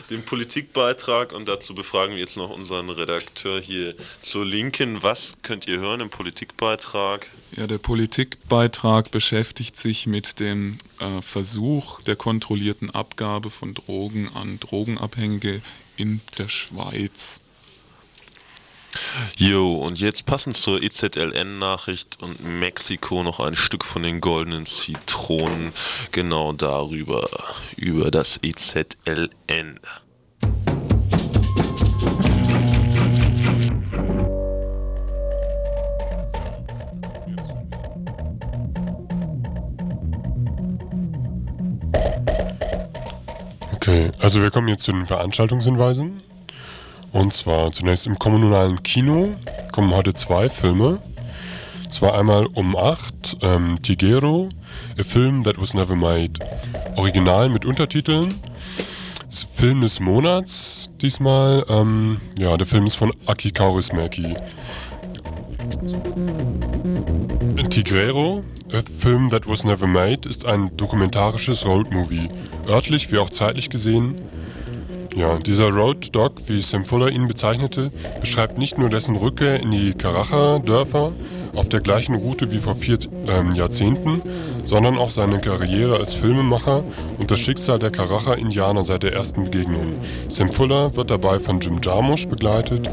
den 0.09 0.23
Politikbeitrag 0.23 1.33
und 1.33 1.47
dazu 1.47 1.73
befragen 1.73 2.13
wir 2.13 2.21
jetzt 2.21 2.37
noch 2.37 2.49
unseren 2.49 2.89
Redakteur 2.89 3.59
hier 3.59 3.95
zur 4.21 4.45
Linken. 4.45 5.03
Was 5.03 5.35
könnt 5.41 5.67
ihr 5.67 5.79
hören 5.79 6.01
im 6.01 6.09
Politikbeitrag? 6.09 7.27
Ja, 7.55 7.67
der 7.67 7.77
Politikbeitrag 7.77 9.11
beschäftigt 9.11 9.77
sich 9.77 10.07
mit 10.07 10.39
dem 10.39 10.77
äh, 10.99 11.21
Versuch 11.21 12.01
der 12.03 12.15
kontrollierten 12.15 12.91
Abgabe 12.91 13.49
von 13.49 13.73
Drogen 13.73 14.29
an 14.35 14.59
Drogenabhängige 14.59 15.61
in 15.97 16.21
der 16.37 16.49
Schweiz. 16.49 17.39
Jo, 19.37 19.75
und 19.75 19.99
jetzt 19.99 20.25
passend 20.25 20.57
zur 20.57 20.81
EZLN-Nachricht 20.81 22.21
und 22.21 22.43
Mexiko 22.43 23.23
noch 23.23 23.39
ein 23.39 23.55
Stück 23.55 23.85
von 23.85 24.03
den 24.03 24.21
goldenen 24.21 24.65
Zitronen. 24.65 25.73
Genau 26.11 26.53
darüber, 26.53 27.27
über 27.75 28.11
das 28.11 28.39
EZLN. 28.41 29.79
Okay, 43.73 44.11
also 44.19 44.41
wir 44.41 44.49
kommen 44.49 44.67
jetzt 44.67 44.83
zu 44.83 44.91
den 44.91 45.05
Veranstaltungshinweisen. 45.05 46.23
Und 47.15 47.31
zwar 47.31 47.71
zunächst 47.71 48.07
im 48.07 48.19
kommunalen 48.19 48.83
Kino 48.83 49.29
kommen 49.71 49.95
heute 49.95 50.13
zwei 50.13 50.49
Filme. 50.49 50.99
Zwar 51.89 52.19
einmal 52.19 52.45
um 52.47 52.75
8, 52.75 53.37
ähm, 53.41 53.81
Tigero, 53.81 54.49
A 54.99 55.03
Film 55.03 55.41
That 55.45 55.57
Was 55.57 55.73
Never 55.73 55.95
Made. 55.95 56.33
Original 56.97 57.47
mit 57.47 57.63
Untertiteln. 57.63 58.33
Film 59.53 59.79
des 59.79 60.01
Monats 60.01 60.89
diesmal. 61.01 61.63
Ähm, 61.69 62.19
ja, 62.37 62.57
der 62.57 62.67
Film 62.67 62.85
ist 62.85 62.95
von 62.95 63.13
Aki 63.27 63.51
Kaurismäki. 63.51 64.35
Tigrero, 67.69 68.43
A 68.73 68.81
Film 68.99 69.29
That 69.29 69.47
Was 69.47 69.63
Never 69.63 69.87
Made, 69.87 70.27
ist 70.27 70.45
ein 70.45 70.75
dokumentarisches 70.75 71.65
Roadmovie. 71.65 72.29
Örtlich 72.67 73.09
wie 73.13 73.19
auch 73.19 73.29
zeitlich 73.29 73.69
gesehen 73.69 74.15
ja, 75.15 75.37
dieser 75.37 75.69
Road 75.69 76.13
Dog, 76.13 76.33
wie 76.47 76.59
Sam 76.59 76.85
Fuller 76.85 77.09
ihn 77.09 77.27
bezeichnete, 77.27 77.91
beschreibt 78.19 78.57
nicht 78.57 78.77
nur 78.77 78.89
dessen 78.89 79.15
Rückkehr 79.15 79.61
in 79.61 79.71
die 79.71 79.93
Karacha-Dörfer 79.93 81.13
auf 81.55 81.69
der 81.69 81.79
gleichen 81.79 82.15
Route 82.15 82.51
wie 82.51 82.57
vor 82.57 82.75
vier 82.75 82.97
ähm, 83.27 83.55
Jahrzehnten, 83.55 84.21
sondern 84.65 84.97
auch 84.97 85.09
seine 85.09 85.39
Karriere 85.39 85.97
als 85.97 86.13
Filmemacher 86.13 86.83
und 87.17 87.31
das 87.31 87.39
Schicksal 87.39 87.79
der 87.79 87.91
Karacha-Indianer 87.91 88.83
seit 88.83 89.03
der 89.03 89.13
ersten 89.13 89.45
Begegnung. 89.45 89.93
Sam 90.27 90.51
Fuller 90.51 90.95
wird 90.95 91.11
dabei 91.11 91.39
von 91.39 91.61
Jim 91.61 91.79
Jarmusch 91.81 92.27
begleitet, 92.27 92.89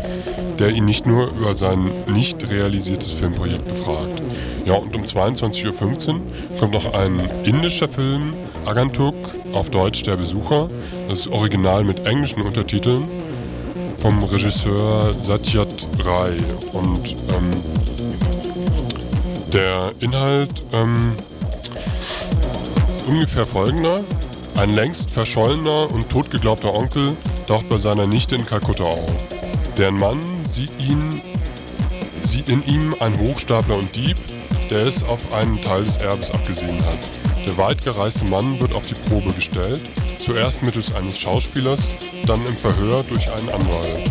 der 0.61 0.71
ihn 0.71 0.85
nicht 0.85 1.07
nur 1.07 1.29
über 1.33 1.55
sein 1.57 1.91
nicht 2.07 2.49
realisiertes 2.49 3.11
Filmprojekt 3.13 3.67
befragt. 3.67 4.23
Ja, 4.65 4.75
und 4.75 4.95
um 4.95 5.03
22.15 5.03 6.09
Uhr 6.09 6.21
kommt 6.61 6.73
noch 6.73 6.95
ein 6.95 7.29
indischer 7.43 7.89
Film, 7.89 8.35
Agantuk, 8.65 9.15
auf 9.53 9.71
Deutsch 9.71 10.03
Der 10.03 10.17
Besucher, 10.17 10.69
das 11.09 11.27
Original 11.27 11.85
mit 11.85 12.07
englischen 12.07 12.43
Untertiteln 12.43 13.09
vom 13.97 14.23
Regisseur 14.25 15.13
Satyat 15.13 15.87
Ray. 16.05 16.39
Und 16.73 17.17
ähm, 17.31 17.53
der 19.53 19.93
Inhalt 20.01 20.51
ähm, 20.73 21.13
ist 22.97 23.09
ungefähr 23.09 23.45
folgender. 23.45 24.01
Ein 24.57 24.75
längst 24.75 25.11
verschollener 25.11 25.91
und 25.91 26.09
totgeglaubter 26.11 26.75
Onkel 26.75 27.17
taucht 27.47 27.69
bei 27.69 27.79
seiner 27.79 28.07
Nichte 28.07 28.37
in 28.37 28.45
Kalkutta 28.45 28.85
auf. 28.85 29.11
Deren 29.77 29.99
Mann 29.99 30.19
sieht, 30.49 30.71
ihn, 30.79 31.21
sieht 32.25 32.49
in 32.49 32.65
ihm 32.67 32.95
einen 33.01 33.19
Hochstapler 33.19 33.77
und 33.77 33.95
Dieb, 33.97 34.17
der 34.71 34.87
es 34.87 35.03
auf 35.03 35.33
einen 35.33 35.61
Teil 35.63 35.85
des 35.85 35.97
Erbes 35.97 36.31
abgesehen 36.31 36.85
hat. 36.85 37.22
Der 37.47 37.57
weit 37.57 37.83
gereiste 37.85 38.25
Mann 38.27 38.61
wird 38.61 38.75
auf 38.75 38.87
die 38.87 38.95
Probe 38.95 39.33
gestellt, 39.33 39.81
zuerst 40.19 40.63
mittels 40.63 40.95
eines 40.95 41.19
Schauspielers, 41.19 41.83
dann 42.27 42.45
im 42.47 42.57
Verhör 42.57 43.03
durch 43.09 43.31
einen 43.33 43.49
Anwalt. 43.49 44.11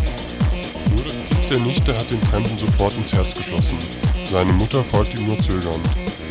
Nur 0.89 1.03
das 1.03 1.15
Kind 1.29 1.49
der 1.49 1.59
Nichte 1.59 1.97
hat 1.97 2.09
den 2.11 2.21
Fremden 2.29 2.57
sofort 2.57 2.95
ins 2.97 3.13
Herz 3.13 3.33
geschlossen. 3.33 3.77
Seine 4.31 4.53
Mutter 4.53 4.83
folgt 4.83 5.13
ihm 5.17 5.27
nur 5.27 5.39
zögernd. 5.39 5.85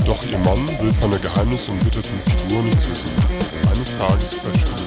Doch 0.06 0.22
ihr 0.30 0.38
Mann 0.38 0.66
will 0.80 0.92
von 1.00 1.10
der 1.10 1.20
geheimnisumwitterten 1.20 2.20
Figur 2.24 2.62
nichts 2.62 2.90
wissen. 2.90 3.10
Eines 3.70 3.98
Tages 3.98 4.34
verschwindet 4.40 4.79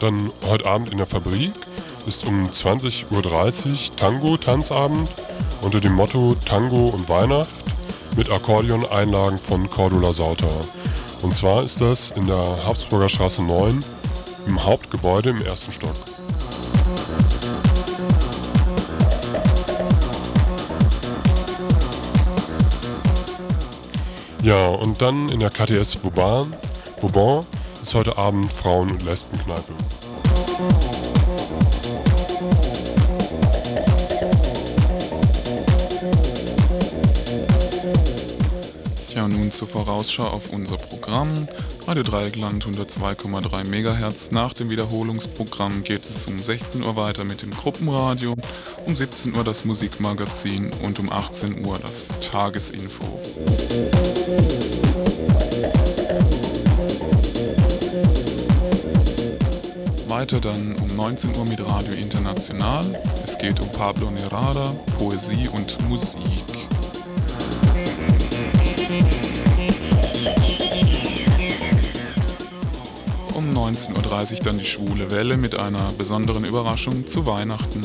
dann 0.00 0.32
heute 0.48 0.66
Abend 0.66 0.90
in 0.90 0.98
der 0.98 1.06
Fabrik 1.06 1.52
ist 2.06 2.24
um 2.24 2.48
20.30 2.48 3.10
Uhr 3.10 3.96
Tango-Tanzabend 3.96 5.08
unter 5.60 5.80
dem 5.80 5.92
Motto 5.92 6.34
Tango 6.46 6.86
und 6.86 7.08
Weihnacht 7.08 7.50
mit 8.16 8.30
Akkordeon-Einlagen 8.30 9.38
von 9.38 9.68
Cordula 9.68 10.12
Sauter. 10.12 10.48
Und 11.22 11.36
zwar 11.36 11.64
ist 11.64 11.80
das 11.82 12.12
in 12.12 12.26
der 12.26 12.64
Habsburger 12.64 13.10
Straße 13.10 13.42
9 13.42 13.84
im 14.46 14.64
Hauptgebäude 14.64 15.30
im 15.30 15.42
ersten 15.42 15.72
Stock. 15.72 15.94
Ja, 24.42 24.68
und 24.68 25.02
dann 25.02 25.28
in 25.28 25.40
der 25.40 25.50
KTS 25.50 26.02
Vauban, 26.02 26.54
Vauban 27.02 27.44
ist 27.82 27.94
heute 27.94 28.16
Abend 28.18 28.52
Frauen- 28.52 28.90
und 28.90 29.02
Lesbenkneipe. 29.04 29.72
Ja, 39.14 39.28
nun 39.28 39.50
zur 39.50 39.68
Vorausschau 39.68 40.24
auf 40.24 40.52
unser 40.52 40.76
Programm. 40.76 41.48
Radio 41.86 42.02
Dreieckland 42.02 42.64
102,3 42.64 43.64
MHz. 43.64 44.30
Nach 44.30 44.52
dem 44.52 44.70
Wiederholungsprogramm 44.70 45.82
geht 45.82 46.04
es 46.04 46.26
um 46.26 46.38
16 46.38 46.84
Uhr 46.84 46.96
weiter 46.96 47.24
mit 47.24 47.42
dem 47.42 47.50
Gruppenradio, 47.50 48.36
um 48.86 48.94
17 48.94 49.34
Uhr 49.34 49.44
das 49.44 49.64
Musikmagazin 49.64 50.70
und 50.82 50.98
um 51.00 51.10
18 51.10 51.64
Uhr 51.64 51.78
das 51.78 52.08
Tagesinfo. 52.30 53.20
Weiter 60.20 60.38
dann 60.38 60.76
um 60.76 60.96
19 60.96 61.34
Uhr 61.34 61.46
mit 61.46 61.66
Radio 61.66 61.94
International. 61.94 62.84
Es 63.24 63.38
geht 63.38 63.58
um 63.58 63.72
Pablo 63.72 64.10
Nerada, 64.10 64.76
Poesie 64.98 65.48
und 65.48 65.88
Musik. 65.88 66.20
Um 73.32 73.50
19.30 73.56 74.32
Uhr 74.34 74.44
dann 74.44 74.58
die 74.58 74.64
Schwule 74.66 75.10
Welle 75.10 75.38
mit 75.38 75.58
einer 75.58 75.90
besonderen 75.96 76.44
Überraschung 76.44 77.06
zu 77.06 77.24
Weihnachten. 77.24 77.82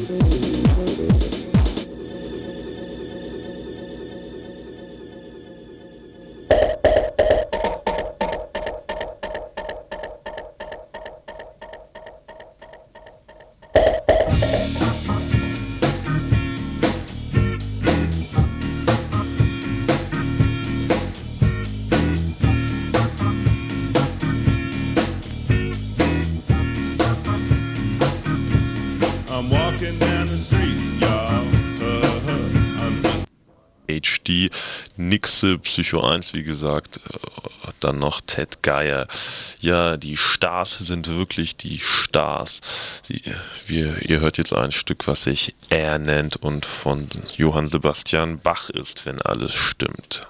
Nixe, 35.15 35.57
Psycho 35.59 36.01
1, 36.01 36.33
wie 36.33 36.43
gesagt, 36.43 36.97
äh, 36.97 37.69
dann 37.79 37.99
noch 37.99 38.19
Ted 38.19 38.61
Geier. 38.61 39.07
Ja, 39.61 39.95
die 39.95 40.17
Stars 40.17 40.77
sind 40.79 41.07
wirklich 41.07 41.55
die 41.55 41.79
Stars. 41.79 42.59
Sie, 43.01 43.21
wir, 43.65 44.01
ihr 44.01 44.19
hört 44.19 44.37
jetzt 44.37 44.51
ein 44.51 44.73
Stück, 44.73 45.07
was 45.07 45.23
sich 45.23 45.55
Er 45.69 45.99
nennt 45.99 46.35
und 46.35 46.65
von 46.65 47.07
Johann 47.37 47.65
Sebastian 47.65 48.39
Bach 48.39 48.69
ist, 48.69 49.05
wenn 49.05 49.21
alles 49.21 49.53
stimmt. 49.53 50.27